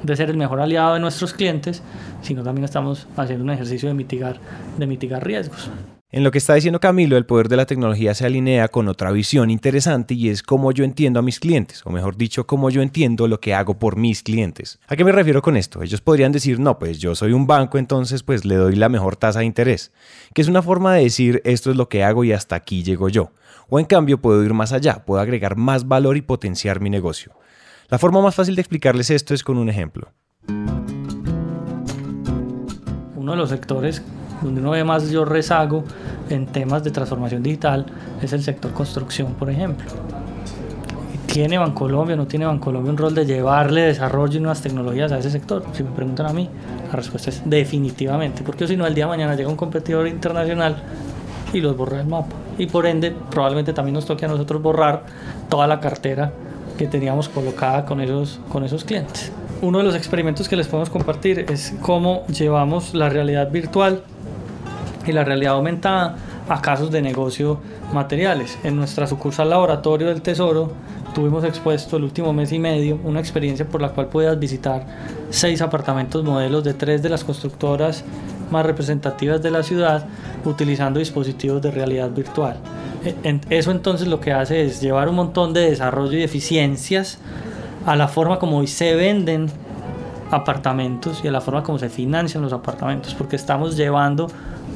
de 0.03 0.17
ser 0.17 0.31
el 0.31 0.37
mejor 0.37 0.61
aliado 0.61 0.95
de 0.95 1.01
nuestros 1.01 1.35
clientes, 1.35 1.83
sino 2.23 2.43
también 2.43 2.65
estamos 2.65 3.09
haciendo 3.17 3.45
un 3.45 3.51
ejercicio 3.51 3.89
de 3.89 3.95
mitigar, 3.95 4.39
de 4.79 4.87
mitigar 4.87 5.27
riesgos. 5.27 5.69
En 6.15 6.23
lo 6.23 6.31
que 6.31 6.39
está 6.39 6.55
diciendo 6.55 6.79
Camilo, 6.79 7.17
el 7.17 7.27
poder 7.27 7.49
de 7.49 7.57
la 7.57 7.67
tecnología 7.67 8.15
se 8.15 8.25
alinea 8.25 8.69
con 8.69 8.87
otra 8.87 9.11
visión 9.11 9.51
interesante 9.51 10.15
y 10.15 10.29
es 10.29 10.45
cómo 10.45 10.71
yo 10.71 10.85
entiendo 10.85 11.19
a 11.19 11.23
mis 11.23 11.41
clientes, 11.41 11.83
o 11.85 11.91
mejor 11.91 12.17
dicho, 12.17 12.47
cómo 12.47 12.71
yo 12.71 12.83
entiendo 12.83 13.27
lo 13.27 13.41
que 13.41 13.53
hago 13.53 13.81
por 13.81 13.97
mis 13.97 14.23
clientes. 14.23 14.79
¿A 14.87 14.95
qué 14.95 15.03
me 15.03 15.11
refiero 15.11 15.43
con 15.43 15.57
esto? 15.57 15.83
Ellos 15.83 16.01
podrían 16.01 16.31
decir, 16.31 16.61
no, 16.61 16.79
pues 16.79 17.01
yo 17.01 17.17
soy 17.17 17.33
un 17.33 17.49
banco, 17.49 17.79
entonces 17.79 18.23
pues 18.23 18.45
le 18.45 18.55
doy 18.55 18.77
la 18.77 18.89
mejor 18.89 19.17
tasa 19.17 19.41
de 19.41 19.47
interés, 19.47 19.91
que 20.33 20.43
es 20.43 20.47
una 20.47 20.63
forma 20.63 20.95
de 20.95 21.03
decir, 21.03 21.43
esto 21.45 21.73
es 21.73 21.77
lo 21.77 21.89
que 21.89 22.05
hago 22.05 22.23
y 22.23 22.31
hasta 22.31 22.55
aquí 22.55 22.85
llego 22.85 23.09
yo. 23.09 23.33
O 23.69 23.81
en 23.81 23.87
cambio 23.87 24.19
puedo 24.19 24.45
ir 24.45 24.55
más 24.55 24.73
allá, 24.73 25.05
puedo 25.05 25.21
agregar 25.21 25.57
más 25.57 25.89
valor 25.89 26.17
y 26.17 26.23
potenciar 26.23 26.79
mi 26.81 26.91
negocio. 26.91 27.33
La 27.89 27.99
forma 27.99 28.23
más 28.23 28.37
fácil 28.37 28.55
de 28.55 28.61
explicarles 28.61 29.11
esto 29.11 29.35
es 29.35 29.43
con 29.43 29.59
un 29.59 29.69
ejemplo. 29.69 30.13
Uno 33.17 33.33
de 33.33 33.37
los 33.37 33.51
sectores 33.51 34.05
donde 34.45 34.61
uno 34.61 34.71
ve 34.71 34.85
más 34.85 35.11
yo 35.11 35.25
rezago 35.25 35.85
en 36.31 36.47
temas 36.47 36.85
de 36.85 36.91
transformación 36.91 37.43
digital 37.43 37.87
es 38.23 38.33
el 38.33 38.43
sector 38.43 38.73
construcción, 38.73 39.35
por 39.35 39.51
ejemplo. 39.51 39.87
¿Tiene 41.27 41.59
Bancolombia 41.59 42.15
o 42.15 42.17
no 42.17 42.27
tiene 42.27 42.47
Bancolombia 42.47 42.93
un 42.93 42.97
rol 42.97 43.15
de 43.15 43.27
llevarle 43.27 43.83
desarrollo 43.83 44.39
y 44.39 44.41
nuevas 44.41 44.61
tecnologías 44.61 45.11
a 45.11 45.19
ese 45.19 45.31
sector? 45.31 45.65
Si 45.73 45.83
me 45.83 45.91
preguntan 45.91 46.27
a 46.27 46.33
mí, 46.33 46.49
la 46.89 46.97
respuesta 46.97 47.31
es 47.31 47.43
definitivamente, 47.45 48.45
porque 48.45 48.69
si 48.69 48.77
no, 48.77 48.87
el 48.87 48.95
día 48.95 49.07
de 49.07 49.09
mañana 49.09 49.35
llega 49.35 49.49
un 49.49 49.57
competidor 49.57 50.07
internacional 50.07 50.77
y 51.53 51.61
los 51.61 51.77
borra 51.77 51.99
del 51.99 52.07
mapa. 52.07 52.37
Y 52.57 52.67
por 52.67 52.87
ende, 52.87 53.13
probablemente 53.31 53.73
también 53.73 53.95
nos 53.95 54.07
toque 54.07 54.27
a 54.27 54.29
nosotros 54.29 54.63
borrar 54.63 55.03
toda 55.49 55.67
la 55.67 55.81
cartera 55.81 56.33
que 56.79 56.87
teníamos 56.87 57.29
colocada 57.29 57.85
con 57.85 58.01
esos, 58.01 58.39
con 58.49 58.63
esos 58.63 58.85
clientes. 58.85 59.33
Uno 59.61 59.79
de 59.79 59.85
los 59.85 59.95
experimentos 59.95 60.49
que 60.49 60.57
les 60.57 60.69
podemos 60.69 60.91
compartir 60.91 61.47
es 61.49 61.75
cómo 61.81 62.27
llevamos 62.27 62.95
la 62.95 63.09
realidad 63.09 63.51
virtual 63.51 64.03
y 65.07 65.13
la 65.13 65.25
realidad 65.25 65.55
aumentada 65.55 66.17
a 66.49 66.61
casos 66.61 66.91
de 66.91 67.03
negocio 67.03 67.61
materiales. 67.93 68.59
En 68.65 68.77
nuestra 68.77 69.07
sucursal 69.07 69.51
Laboratorio 69.51 70.09
del 70.09 70.23
Tesoro 70.23 70.73
tuvimos 71.15 71.45
expuesto 71.45 71.97
el 71.97 72.05
último 72.05 72.33
mes 72.33 72.53
y 72.53 72.59
medio 72.59 72.99
una 73.05 73.21
experiencia 73.21 73.67
por 73.67 73.81
la 73.81 73.91
cual 73.91 74.09
podías 74.09 74.39
visitar 74.39 74.87
seis 75.31 75.63
apartamentos 75.63 76.25
modelos 76.25 76.65
de 76.65 76.75
tres 76.75 77.03
de 77.03 77.09
las 77.09 77.25
constructoras 77.25 78.05
más 78.51 78.67
representativas 78.67 79.43
de 79.43 79.51
la 79.51 79.63
ciudad 79.63 80.07
utilizando 80.45 80.99
dispositivos 80.99 81.63
de 81.63 81.71
realidad 81.71 82.11
virtual. 82.11 82.57
E, 83.05 83.41
eso 83.51 83.71
entonces 83.71 84.09
lo 84.09 84.21
que 84.21 84.33
hace 84.33 84.65
es 84.65 84.81
llevar 84.81 85.09
un 85.09 85.17
montón 85.17 85.53
de 85.53 85.71
desarrollo 85.71 86.19
y 86.19 86.23
eficiencias 86.23 87.19
a 87.87 87.97
la 87.97 88.09
forma 88.09 88.39
como 88.39 88.59
hoy 88.59 88.67
se 88.67 88.95
venden 88.95 89.51
apartamentos 90.31 91.21
y 91.23 91.29
a 91.29 91.31
la 91.31 91.41
forma 91.41 91.63
como 91.63 91.79
se 91.79 91.89
financian 91.89 92.43
los 92.43 92.53
apartamentos, 92.53 93.15
porque 93.15 93.37
estamos 93.37 93.77
llevando 93.77 94.29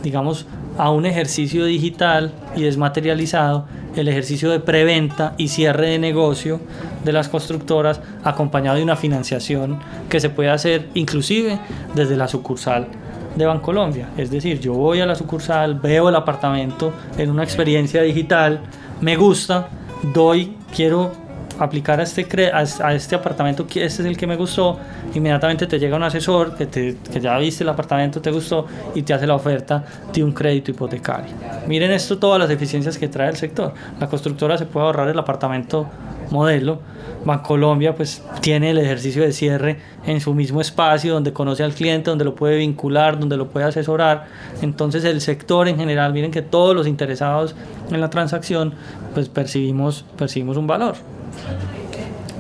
digamos, 0.03 0.47
a 0.77 0.91
un 0.91 1.07
ejercicio 1.07 1.65
digital 1.65 2.33
y 2.57 2.63
desmaterializado, 2.63 3.67
el 3.97 4.09
ejercicio 4.09 4.51
de 4.51 4.61
preventa 4.61 5.35
y 5.37 5.49
cierre 5.49 5.91
de 5.91 5.99
negocio 5.99 6.61
de 7.05 7.13
las 7.13 7.29
constructoras, 7.29 8.01
acompañado 8.23 8.77
de 8.77 8.83
una 8.83 8.97
financiación 8.97 9.81
que 10.09 10.21
se 10.21 10.31
puede 10.31 10.51
hacer 10.51 10.89
inclusive 10.95 11.59
desde 11.95 12.17
la 12.17 12.29
sucursal 12.29 12.87
de 13.35 13.47
Bancolombia. 13.47 14.11
Es 14.17 14.31
decir, 14.31 14.61
yo 14.61 14.75
voy 14.75 15.01
a 15.01 15.07
la 15.07 15.15
sucursal, 15.15 15.75
veo 15.75 16.09
el 16.09 16.17
apartamento 16.17 16.93
en 17.17 17.31
una 17.31 17.45
experiencia 17.45 18.03
digital, 18.03 18.61
me 19.01 19.17
gusta, 19.17 19.69
doy, 20.15 20.57
quiero 20.75 21.13
aplicar 21.59 22.01
a 22.01 22.03
este, 22.03 22.51
a, 22.53 22.95
este 22.95 23.15
apartamento, 23.15 23.67
que 23.67 23.85
este 23.85 24.03
es 24.03 24.09
el 24.09 24.17
que 24.17 24.27
me 24.27 24.37
gustó, 24.37 24.79
inmediatamente 25.15 25.67
te 25.67 25.79
llega 25.79 25.97
un 25.97 26.03
asesor 26.03 26.57
que, 26.57 26.67
te, 26.67 26.97
que 27.13 27.21
ya 27.21 27.37
viste 27.39 27.65
el 27.65 27.71
apartamento, 27.71 28.21
te 28.21 28.31
gustó 28.31 28.67
y 28.95 29.03
te 29.03 29.15
hace 29.15 29.27
la 29.27 29.35
oferta 29.35 29.85
de 30.13 30.25
un 30.25 30.33
crédito 30.33 30.71
hipotecario. 30.71 31.31
Miren 31.67 31.91
esto, 31.91 32.19
todas 32.19 32.39
las 32.39 32.51
eficiencias 32.51 32.97
que 32.99 33.09
trae 33.09 33.29
el 33.29 33.37
sector. 33.37 33.73
La 34.01 34.07
constructora 34.09 34.57
se 34.57 34.67
puede 34.67 34.87
ahorrar 34.87 35.09
el 35.09 35.19
apartamento 35.19 35.87
modelo. 36.31 36.81
Bancolombia 37.25 37.95
pues 37.95 38.23
tiene 38.41 38.71
el 38.71 38.79
ejercicio 38.79 39.23
de 39.23 39.33
cierre 39.33 39.79
en 40.07 40.21
su 40.21 40.35
mismo 40.35 40.61
espacio, 40.61 41.15
donde 41.15 41.33
conoce 41.33 41.63
al 41.63 41.75
cliente, 41.75 42.11
donde 42.11 42.25
lo 42.25 42.35
puede 42.35 42.57
vincular, 42.57 43.19
donde 43.19 43.37
lo 43.37 43.49
puede 43.49 43.67
asesorar. 43.67 44.27
Entonces 44.63 45.05
el 45.05 45.21
sector 45.21 45.69
en 45.69 45.77
general, 45.77 46.13
miren 46.13 46.31
que 46.31 46.43
todos 46.43 46.75
los 46.75 46.87
interesados 46.87 47.55
en 47.91 48.01
la 48.01 48.11
transacción 48.11 48.75
pues 49.15 49.29
percibimos, 49.29 50.05
percibimos 50.17 50.57
un 50.57 50.67
valor. 50.67 50.95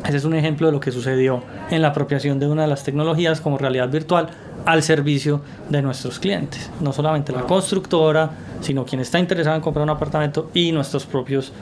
Ese 0.06 0.16
es 0.16 0.24
un 0.24 0.34
ejemplo 0.34 0.68
de 0.68 0.72
lo 0.72 0.80
que 0.80 0.90
sucedió 0.90 1.42
en 1.70 1.82
la 1.82 1.88
apropiación 1.88 2.38
de 2.38 2.46
una 2.46 2.62
de 2.62 2.68
las 2.68 2.82
tecnologías 2.82 3.42
como 3.42 3.58
realidad 3.58 3.90
virtual 3.90 4.28
al 4.64 4.82
servicio 4.82 5.42
de 5.68 5.82
nuestros 5.82 6.18
clientes. 6.18 6.70
No 6.80 6.92
solamente 6.92 7.32
la 7.32 7.42
constructora, 7.42 8.30
sino 8.60 8.84
quien 8.86 9.00
está 9.00 9.18
interesado 9.18 9.56
en 9.56 9.62
comprar 9.62 9.82
un 9.82 9.90
apartamento 9.90 10.50
y 10.54 10.72
nuestros 10.72 11.04
propios 11.04 11.52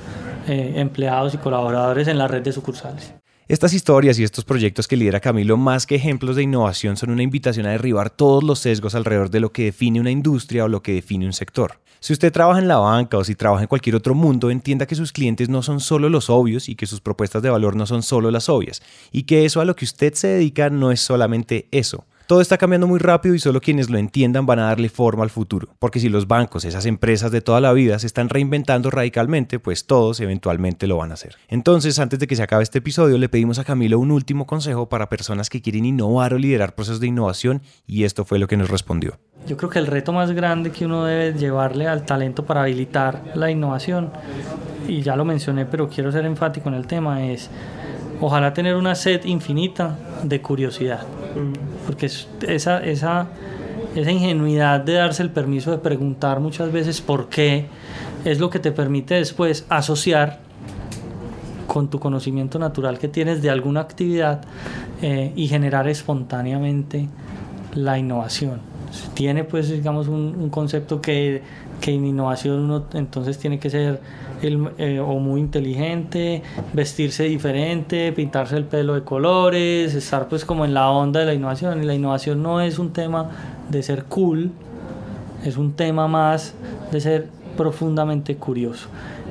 eh, 0.47 0.75
empleados 0.77 1.35
y 1.35 1.39
colaboradores 1.39 2.09
en 2.09 2.19
la 2.19 2.29
red 2.29 2.43
de 2.43 2.53
sucursales. 2.53 3.15
Estas 3.49 3.75
historias 3.75 4.19
y 4.19 4.25
estos 4.25 4.45
proyectos 4.45 4.89
que 4.89 4.97
lidera 4.97 5.21
Camilo, 5.21 5.57
más 5.57 5.87
que 5.87 5.95
ejemplos 5.95 6.35
de 6.35 6.43
innovación, 6.43 6.97
son 6.97 7.11
una 7.11 7.23
invitación 7.23 7.67
a 7.67 7.71
derribar 7.71 8.11
todos 8.11 8.43
los 8.43 8.59
sesgos 8.59 8.97
alrededor 8.97 9.31
de 9.31 9.39
lo 9.39 9.53
que 9.53 9.67
define 9.67 10.01
una 10.01 10.11
industria 10.11 10.65
o 10.65 10.69
lo 10.69 10.83
que 10.83 10.95
define 10.95 11.27
un 11.27 11.33
sector. 11.33 11.79
Si 12.01 12.13
usted 12.13 12.33
trabaja 12.33 12.59
en 12.59 12.67
la 12.67 12.79
banca 12.79 13.17
o 13.17 13.25
si 13.25 13.37
trabaja 13.37 13.63
en 13.63 13.69
cualquier 13.69 13.95
otro 13.95 14.15
mundo, 14.15 14.51
entienda 14.51 14.87
que 14.87 14.97
sus 14.97 15.13
clientes 15.13 15.49
no 15.49 15.63
son 15.63 15.79
solo 15.79 16.09
los 16.09 16.29
obvios 16.29 16.69
y 16.69 16.75
que 16.75 16.87
sus 16.87 17.01
propuestas 17.01 17.41
de 17.41 17.51
valor 17.51 17.77
no 17.77 17.87
son 17.87 18.03
solo 18.03 18.33
las 18.33 18.49
obvias, 18.49 18.83
y 19.13 19.23
que 19.23 19.45
eso 19.45 19.61
a 19.61 19.65
lo 19.65 19.77
que 19.77 19.85
usted 19.85 20.15
se 20.15 20.27
dedica 20.27 20.69
no 20.69 20.91
es 20.91 21.01
solamente 21.01 21.69
eso. 21.71 22.05
Todo 22.27 22.41
está 22.41 22.59
cambiando 22.59 22.89
muy 22.89 22.99
rápido 22.99 23.37
y 23.37 23.39
solo 23.39 23.61
quienes 23.61 23.89
lo 23.89 23.99
entiendan 23.99 24.47
van 24.47 24.59
a 24.59 24.65
darle 24.65 24.89
forma 24.89 25.23
al 25.23 25.31
futuro. 25.31 25.69
Porque 25.79 26.01
si 26.01 26.09
los 26.09 26.27
bancos, 26.27 26.65
esas 26.65 26.85
empresas 26.85 27.31
de 27.31 27.41
toda 27.41 27.61
la 27.61 27.73
vida, 27.73 28.01
se 28.01 28.09
están 28.09 28.29
reinventando 28.29 28.91
radicalmente, 28.91 29.61
pues 29.61 29.87
todos 29.87 30.19
eventualmente 30.19 30.89
lo 30.89 30.97
van 30.97 31.13
a 31.13 31.15
hacer. 31.15 31.37
Entonces, 31.47 32.01
antes 32.01 32.19
de 32.19 32.27
que 32.27 32.35
se 32.35 32.43
acabe 32.43 32.65
este 32.65 32.79
episodio, 32.79 33.17
le 33.17 33.29
pedimos 33.29 33.61
a 33.61 33.65
Camilo 33.65 34.01
un 34.01 34.11
último 34.11 34.45
consejo 34.45 34.89
para 34.89 35.09
personas 35.09 35.49
que 35.49 35.63
quieren 35.63 35.85
innovar 35.85 36.35
o 36.35 36.39
liderar 36.39 36.75
procesos 36.75 36.99
de 36.99 37.07
innovación 37.07 37.63
y 37.87 38.03
esto 38.03 38.25
fue 38.25 38.41
lo 38.41 38.49
que 38.49 38.57
nos 38.57 38.71
respondió. 38.71 39.21
Yo 39.47 39.57
creo 39.57 39.71
que 39.71 39.79
el 39.79 39.87
reto 39.87 40.13
más 40.13 40.33
grande 40.33 40.73
que 40.73 40.85
uno 40.85 41.05
debe 41.05 41.39
llevarle 41.39 41.87
al 41.87 42.05
talento 42.05 42.45
para 42.45 42.63
habilitar 42.63 43.23
la 43.37 43.53
innovación, 43.53 44.11
y 44.89 45.01
ya 45.01 45.15
lo 45.15 45.25
mencioné, 45.25 45.65
pero 45.65 45.89
quiero 45.89 46.11
ser 46.11 46.25
enfático 46.25 46.69
en 46.71 46.75
el 46.75 46.89
tema, 46.89 47.25
es 47.25 47.51
ojalá 48.21 48.53
tener 48.53 48.75
una 48.75 48.97
sed 48.97 49.25
infinita 49.27 49.97
de 50.25 50.43
curiosidad 50.43 51.07
porque 51.87 52.07
esa, 52.07 52.85
esa, 52.85 53.27
esa 53.95 54.11
ingenuidad 54.11 54.81
de 54.81 54.95
darse 54.95 55.23
el 55.23 55.31
permiso 55.31 55.71
de 55.71 55.79
preguntar 55.79 56.41
muchas 56.41 56.73
veces 56.73 57.01
por 57.01 57.29
qué 57.29 57.67
es 58.25 58.41
lo 58.41 58.51
que 58.51 58.59
te 58.59 58.73
permite 58.73 59.15
después 59.15 59.65
asociar 59.69 60.41
con 61.67 61.89
tu 61.89 62.01
conocimiento 62.01 62.59
natural 62.59 62.99
que 62.99 63.09
tienes 63.09 63.43
de 63.43 63.51
alguna 63.51 63.81
actividad 63.81 64.41
eh, 65.03 65.33
y 65.37 65.47
generar 65.49 65.89
espontáneamente 65.89 67.09
la 67.75 67.99
innovación. 67.99 68.61
Tiene 69.15 69.45
pues 69.45 69.69
digamos 69.69 70.09
un, 70.09 70.49
concepto 70.49 71.01
que, 71.01 71.43
que 71.81 71.93
en 71.93 72.07
innovación 72.07 72.61
uno 72.61 72.87
entonces 72.95 73.39
tiene 73.39 73.59
que 73.59 73.69
ser 73.69 74.01
eh, 74.43 75.01
o 75.01 75.19
muy 75.19 75.41
inteligente, 75.41 76.43
vestirse 76.73 77.25
diferente, 77.25 78.13
pintarse 78.13 78.57
el 78.57 78.65
pelo 78.65 78.95
de 78.95 79.03
colores, 79.03 79.95
estar 79.95 80.29
pues 80.29 80.45
como 80.45 80.65
en 80.65 80.75
la 80.75 80.91
onda 80.91 81.21
de 81.21 81.27
la 81.27 81.35
innovación. 81.35 81.83
Y 81.83 81.87
la 81.87 81.95
innovación 81.95 82.43
no 82.43 82.61
es 82.61 82.79
un 82.79 82.93
tema 82.93 83.31
de 83.71 83.83
ser 83.83 84.05
cool, 84.05 84.51
es 85.45 85.57
un 85.57 85.73
tema 85.73 86.07
más 86.07 86.55
de 86.93 87.01
ser 87.01 87.29
profundamente 87.57 88.37
curioso. 88.37 88.89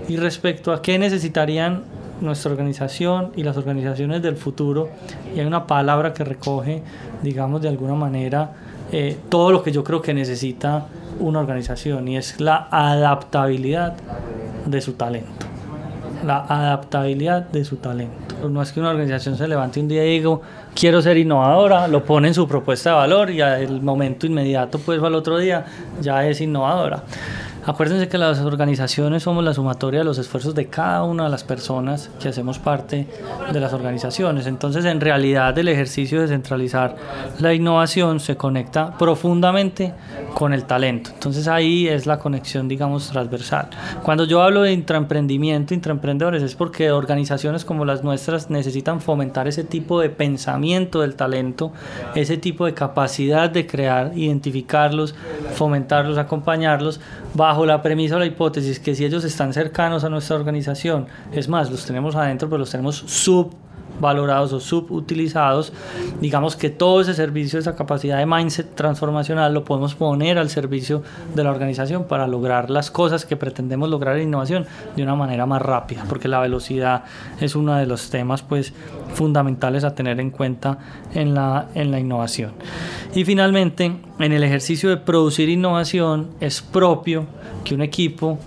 Y 0.07 0.17
respecto 0.17 0.73
a 0.73 0.81
qué 0.81 0.97
necesitarían 0.97 1.83
nuestra 2.21 2.51
organización 2.51 3.31
y 3.35 3.43
las 3.43 3.57
organizaciones 3.57 4.21
del 4.21 4.37
futuro, 4.37 4.89
y 5.35 5.39
hay 5.39 5.45
una 5.45 5.67
palabra 5.67 6.13
que 6.13 6.23
recoge, 6.23 6.81
digamos, 7.21 7.61
de 7.61 7.69
alguna 7.69 7.95
manera, 7.95 8.53
eh, 8.91 9.17
todo 9.29 9.51
lo 9.51 9.63
que 9.63 9.71
yo 9.71 9.83
creo 9.83 10.01
que 10.01 10.13
necesita 10.13 10.87
una 11.19 11.39
organización, 11.39 12.07
y 12.07 12.17
es 12.17 12.39
la 12.39 12.67
adaptabilidad 12.71 13.95
de 14.65 14.81
su 14.81 14.93
talento. 14.93 15.45
La 16.25 16.45
adaptabilidad 16.47 17.43
de 17.49 17.63
su 17.65 17.77
talento. 17.77 18.49
No 18.49 18.61
es 18.61 18.71
que 18.71 18.79
una 18.79 18.89
organización 18.89 19.37
se 19.37 19.47
levante 19.47 19.79
un 19.79 19.87
día 19.87 20.05
y 20.05 20.19
diga, 20.19 20.39
quiero 20.73 21.01
ser 21.01 21.17
innovadora, 21.17 21.87
lo 21.87 22.03
pone 22.03 22.29
en 22.29 22.33
su 22.33 22.47
propuesta 22.47 22.91
de 22.91 22.95
valor 22.95 23.29
y 23.31 23.41
al 23.41 23.81
momento 23.81 24.25
inmediato, 24.25 24.79
pues 24.79 25.01
al 25.01 25.15
otro 25.15 25.37
día, 25.37 25.65
ya 26.01 26.25
es 26.25 26.41
innovadora. 26.41 27.03
Acuérdense 27.67 28.07
que 28.07 28.19
las 28.19 28.41
organizaciones 28.41 29.23
somos 29.23 29.43
la 29.43 29.51
sumatoria 29.51 30.01
de 30.01 30.03
los 30.03 30.19
esfuerzos 30.19 30.53
de 30.53 30.67
cada 30.67 31.03
una 31.03 31.23
de 31.23 31.29
las 31.31 31.43
personas 31.43 32.11
que 32.19 32.29
hacemos 32.29 32.59
parte 32.59 33.07
de 33.51 33.59
las 33.59 33.73
organizaciones. 33.73 34.45
Entonces, 34.45 34.85
en 34.85 35.01
realidad, 35.01 35.57
el 35.57 35.67
ejercicio 35.67 36.21
de 36.21 36.27
centralizar 36.27 36.95
la 37.39 37.55
innovación 37.55 38.19
se 38.19 38.37
conecta 38.37 38.95
profundamente 38.99 39.93
con 40.35 40.53
el 40.53 40.65
talento. 40.65 41.09
Entonces, 41.11 41.47
ahí 41.47 41.87
es 41.87 42.05
la 42.05 42.19
conexión, 42.19 42.67
digamos, 42.67 43.09
transversal. 43.09 43.69
Cuando 44.03 44.25
yo 44.25 44.43
hablo 44.43 44.61
de 44.61 44.71
intraemprendimiento, 44.71 45.73
intraemprendedores, 45.73 46.43
es 46.43 46.53
porque 46.53 46.91
organizaciones 46.91 47.65
como 47.65 47.83
las 47.83 48.03
nuestras 48.03 48.51
necesitan 48.51 49.01
fomentar 49.01 49.47
ese 49.47 49.63
tipo 49.63 49.99
de 49.99 50.11
pensamiento 50.11 51.01
del 51.01 51.15
talento, 51.15 51.71
ese 52.13 52.37
tipo 52.37 52.67
de 52.67 52.75
capacidad 52.75 53.49
de 53.49 53.65
crear, 53.65 54.11
identificarlos, 54.15 55.15
fomentarlos, 55.55 56.19
acompañarlos 56.19 56.99
bajo 57.35 57.65
la 57.65 57.81
premisa 57.81 58.15
o 58.15 58.19
la 58.19 58.25
hipótesis 58.25 58.79
que 58.79 58.95
si 58.95 59.05
ellos 59.05 59.23
están 59.23 59.53
cercanos 59.53 60.03
a 60.03 60.09
nuestra 60.09 60.35
organización, 60.35 61.07
es 61.31 61.47
más, 61.49 61.69
los 61.69 61.85
tenemos 61.85 62.15
adentro, 62.15 62.49
pero 62.49 62.59
los 62.59 62.71
tenemos 62.71 62.95
subvalorados 63.95 64.53
o 64.53 64.59
subutilizados, 64.59 65.73
digamos 66.21 66.55
que 66.55 66.69
todo 66.69 67.01
ese 67.01 67.13
servicio, 67.13 67.59
esa 67.59 67.75
capacidad 67.75 68.17
de 68.17 68.25
mindset 68.25 68.75
transformacional 68.75 69.53
lo 69.53 69.63
podemos 69.63 69.95
poner 69.95 70.37
al 70.37 70.49
servicio 70.49 71.03
de 71.33 71.43
la 71.43 71.51
organización 71.51 72.05
para 72.05 72.27
lograr 72.27 72.69
las 72.69 72.91
cosas 72.91 73.25
que 73.25 73.35
pretendemos 73.35 73.89
lograr 73.89 74.17
en 74.17 74.27
innovación 74.27 74.65
de 74.95 75.03
una 75.03 75.15
manera 75.15 75.45
más 75.45 75.61
rápida, 75.61 76.05
porque 76.07 76.27
la 76.27 76.39
velocidad 76.39 77.03
es 77.39 77.55
uno 77.55 77.75
de 77.75 77.85
los 77.85 78.09
temas 78.09 78.41
pues 78.41 78.73
fundamentales 79.13 79.83
a 79.83 79.95
tener 79.95 80.19
en 80.19 80.31
cuenta 80.31 80.77
en 81.13 81.33
la, 81.33 81.67
en 81.73 81.91
la 81.91 81.99
innovación. 81.99 82.53
Y 83.13 83.23
finalmente, 83.23 83.95
en 84.19 84.31
el 84.31 84.43
ejercicio 84.43 84.89
de 84.89 84.97
producir 84.97 85.49
innovación 85.49 86.31
es 86.39 86.61
propio 86.61 87.25
que 87.63 87.75
un 87.75 87.81
equipo 87.81 88.39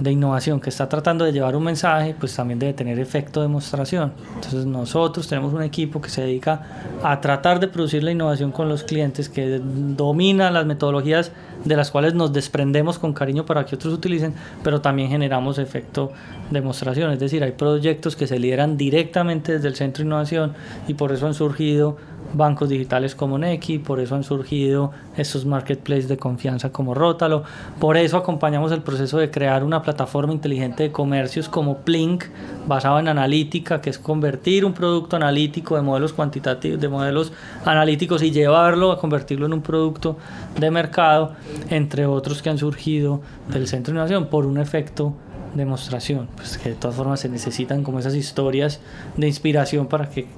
de 0.00 0.10
innovación 0.10 0.60
que 0.60 0.70
está 0.70 0.88
tratando 0.88 1.24
de 1.24 1.32
llevar 1.32 1.54
un 1.54 1.62
mensaje, 1.62 2.16
pues 2.18 2.34
también 2.34 2.58
debe 2.58 2.72
tener 2.72 2.98
efecto 2.98 3.40
de 3.40 3.46
demostración. 3.46 4.12
Entonces 4.34 4.66
nosotros 4.66 5.28
tenemos 5.28 5.52
un 5.52 5.62
equipo 5.62 6.00
que 6.00 6.08
se 6.08 6.22
dedica 6.22 6.62
a 7.02 7.20
tratar 7.20 7.60
de 7.60 7.68
producir 7.68 8.02
la 8.02 8.10
innovación 8.10 8.50
con 8.50 8.68
los 8.68 8.82
clientes, 8.82 9.28
que 9.28 9.60
domina 9.62 10.50
las 10.50 10.66
metodologías 10.66 11.32
de 11.64 11.76
las 11.76 11.90
cuales 11.90 12.14
nos 12.14 12.32
desprendemos 12.32 12.98
con 12.98 13.12
cariño 13.12 13.44
para 13.44 13.66
que 13.66 13.74
otros 13.74 13.92
utilicen, 13.92 14.34
pero 14.64 14.80
también 14.80 15.10
generamos 15.10 15.58
efecto 15.58 16.10
demostración. 16.50 17.12
Es 17.12 17.20
decir, 17.20 17.44
hay 17.44 17.52
proyectos 17.52 18.16
que 18.16 18.26
se 18.26 18.38
lideran 18.38 18.76
directamente 18.76 19.52
desde 19.52 19.68
el 19.68 19.76
Centro 19.76 20.02
de 20.02 20.08
Innovación 20.08 20.54
y 20.88 20.94
por 20.94 21.12
eso 21.12 21.26
han 21.26 21.34
surgido 21.34 21.96
bancos 22.32 22.68
digitales 22.68 23.14
como 23.14 23.38
Neki, 23.38 23.78
por 23.78 24.00
eso 24.00 24.14
han 24.14 24.24
surgido 24.24 24.92
estos 25.16 25.44
marketplaces 25.44 26.08
de 26.08 26.16
confianza 26.16 26.70
como 26.70 26.94
Rótalo, 26.94 27.44
por 27.78 27.96
eso 27.96 28.16
acompañamos 28.16 28.72
el 28.72 28.82
proceso 28.82 29.18
de 29.18 29.30
crear 29.30 29.64
una 29.64 29.82
plataforma 29.82 30.32
inteligente 30.32 30.84
de 30.84 30.92
comercios 30.92 31.48
como 31.48 31.78
Plink, 31.78 32.24
basado 32.66 32.98
en 32.98 33.08
analítica, 33.08 33.80
que 33.80 33.90
es 33.90 33.98
convertir 33.98 34.64
un 34.64 34.72
producto 34.72 35.16
analítico 35.16 35.76
de 35.76 35.82
modelos 35.82 36.12
cuantitativos, 36.12 36.80
de 36.80 36.88
modelos 36.88 37.32
analíticos 37.64 38.22
y 38.22 38.30
llevarlo 38.30 38.92
a 38.92 38.98
convertirlo 38.98 39.46
en 39.46 39.54
un 39.54 39.62
producto 39.62 40.16
de 40.58 40.70
mercado, 40.70 41.32
entre 41.70 42.06
otros 42.06 42.42
que 42.42 42.50
han 42.50 42.58
surgido 42.58 43.20
del 43.48 43.66
Centro 43.66 43.92
de 43.92 43.96
Innovación 43.96 44.26
por 44.26 44.46
un 44.46 44.58
efecto 44.58 45.14
demostración, 45.54 46.28
pues 46.36 46.58
que 46.58 46.70
de 46.70 46.74
todas 46.74 46.96
formas 46.96 47.20
se 47.20 47.28
necesitan 47.28 47.82
como 47.82 47.98
esas 47.98 48.14
historias 48.14 48.80
de 49.16 49.26
inspiración 49.26 49.86
para 49.86 50.08
que 50.08 50.28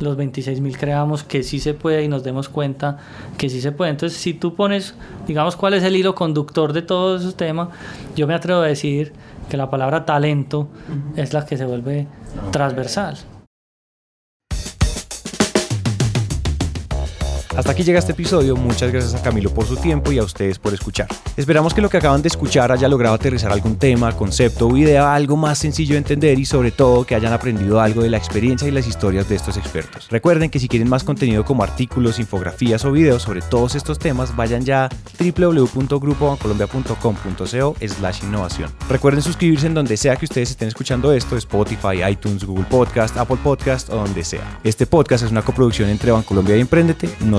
los 0.00 0.16
26.000 0.16 0.76
creamos 0.76 1.24
que 1.24 1.42
sí 1.42 1.58
se 1.58 1.74
puede 1.74 2.04
y 2.04 2.08
nos 2.08 2.22
demos 2.22 2.48
cuenta 2.48 2.98
que 3.38 3.48
sí 3.48 3.60
se 3.60 3.72
puede. 3.72 3.90
Entonces, 3.90 4.18
si 4.18 4.34
tú 4.34 4.54
pones, 4.54 4.94
digamos, 5.26 5.56
cuál 5.56 5.74
es 5.74 5.82
el 5.82 5.96
hilo 5.96 6.14
conductor 6.14 6.72
de 6.72 6.82
todo 6.82 7.16
ese 7.16 7.32
tema, 7.32 7.70
yo 8.16 8.26
me 8.26 8.34
atrevo 8.34 8.60
a 8.60 8.66
decir 8.66 9.12
que 9.48 9.56
la 9.56 9.70
palabra 9.70 10.04
talento 10.04 10.68
es 11.16 11.32
la 11.32 11.44
que 11.44 11.56
se 11.56 11.64
vuelve 11.64 12.06
transversal. 12.50 13.18
Hasta 17.56 17.72
aquí 17.72 17.82
llega 17.82 17.98
este 17.98 18.12
episodio, 18.12 18.56
muchas 18.56 18.90
gracias 18.90 19.14
a 19.14 19.22
Camilo 19.22 19.52
por 19.52 19.66
su 19.66 19.76
tiempo 19.76 20.10
y 20.10 20.16
a 20.18 20.22
ustedes 20.22 20.58
por 20.58 20.72
escuchar. 20.72 21.06
Esperamos 21.36 21.74
que 21.74 21.82
lo 21.82 21.90
que 21.90 21.98
acaban 21.98 22.22
de 22.22 22.28
escuchar 22.28 22.72
haya 22.72 22.88
logrado 22.88 23.14
aterrizar 23.14 23.52
algún 23.52 23.76
tema, 23.76 24.10
concepto 24.12 24.68
o 24.68 24.76
idea 24.76 25.14
algo 25.14 25.36
más 25.36 25.58
sencillo 25.58 25.92
de 25.92 25.98
entender 25.98 26.38
y 26.38 26.46
sobre 26.46 26.70
todo 26.70 27.04
que 27.04 27.14
hayan 27.14 27.34
aprendido 27.34 27.78
algo 27.78 28.02
de 28.02 28.08
la 28.08 28.16
experiencia 28.16 28.66
y 28.66 28.70
las 28.70 28.86
historias 28.86 29.28
de 29.28 29.34
estos 29.34 29.58
expertos. 29.58 30.08
Recuerden 30.10 30.48
que 30.48 30.58
si 30.58 30.66
quieren 30.66 30.88
más 30.88 31.04
contenido 31.04 31.44
como 31.44 31.62
artículos, 31.62 32.18
infografías 32.18 32.86
o 32.86 32.92
videos 32.92 33.20
sobre 33.22 33.42
todos 33.42 33.74
estos 33.74 33.98
temas, 33.98 34.34
vayan 34.34 34.64
ya 34.64 34.86
a 34.86 34.90
www.grupobancolombia.com.co 35.18 37.76
slash 37.86 38.24
innovación. 38.24 38.70
Recuerden 38.88 39.20
suscribirse 39.20 39.66
en 39.66 39.74
donde 39.74 39.98
sea 39.98 40.16
que 40.16 40.24
ustedes 40.24 40.50
estén 40.50 40.68
escuchando 40.68 41.12
esto, 41.12 41.36
Spotify, 41.36 42.02
iTunes, 42.10 42.44
Google 42.44 42.64
Podcast, 42.70 43.18
Apple 43.18 43.36
Podcast 43.44 43.90
o 43.90 43.96
donde 43.96 44.24
sea. 44.24 44.58
Este 44.64 44.86
podcast 44.86 45.24
es 45.24 45.30
una 45.30 45.42
coproducción 45.42 45.90
entre 45.90 46.12
Bancolombia 46.12 46.56
y 46.56 46.60
Emprendete. 46.60 47.10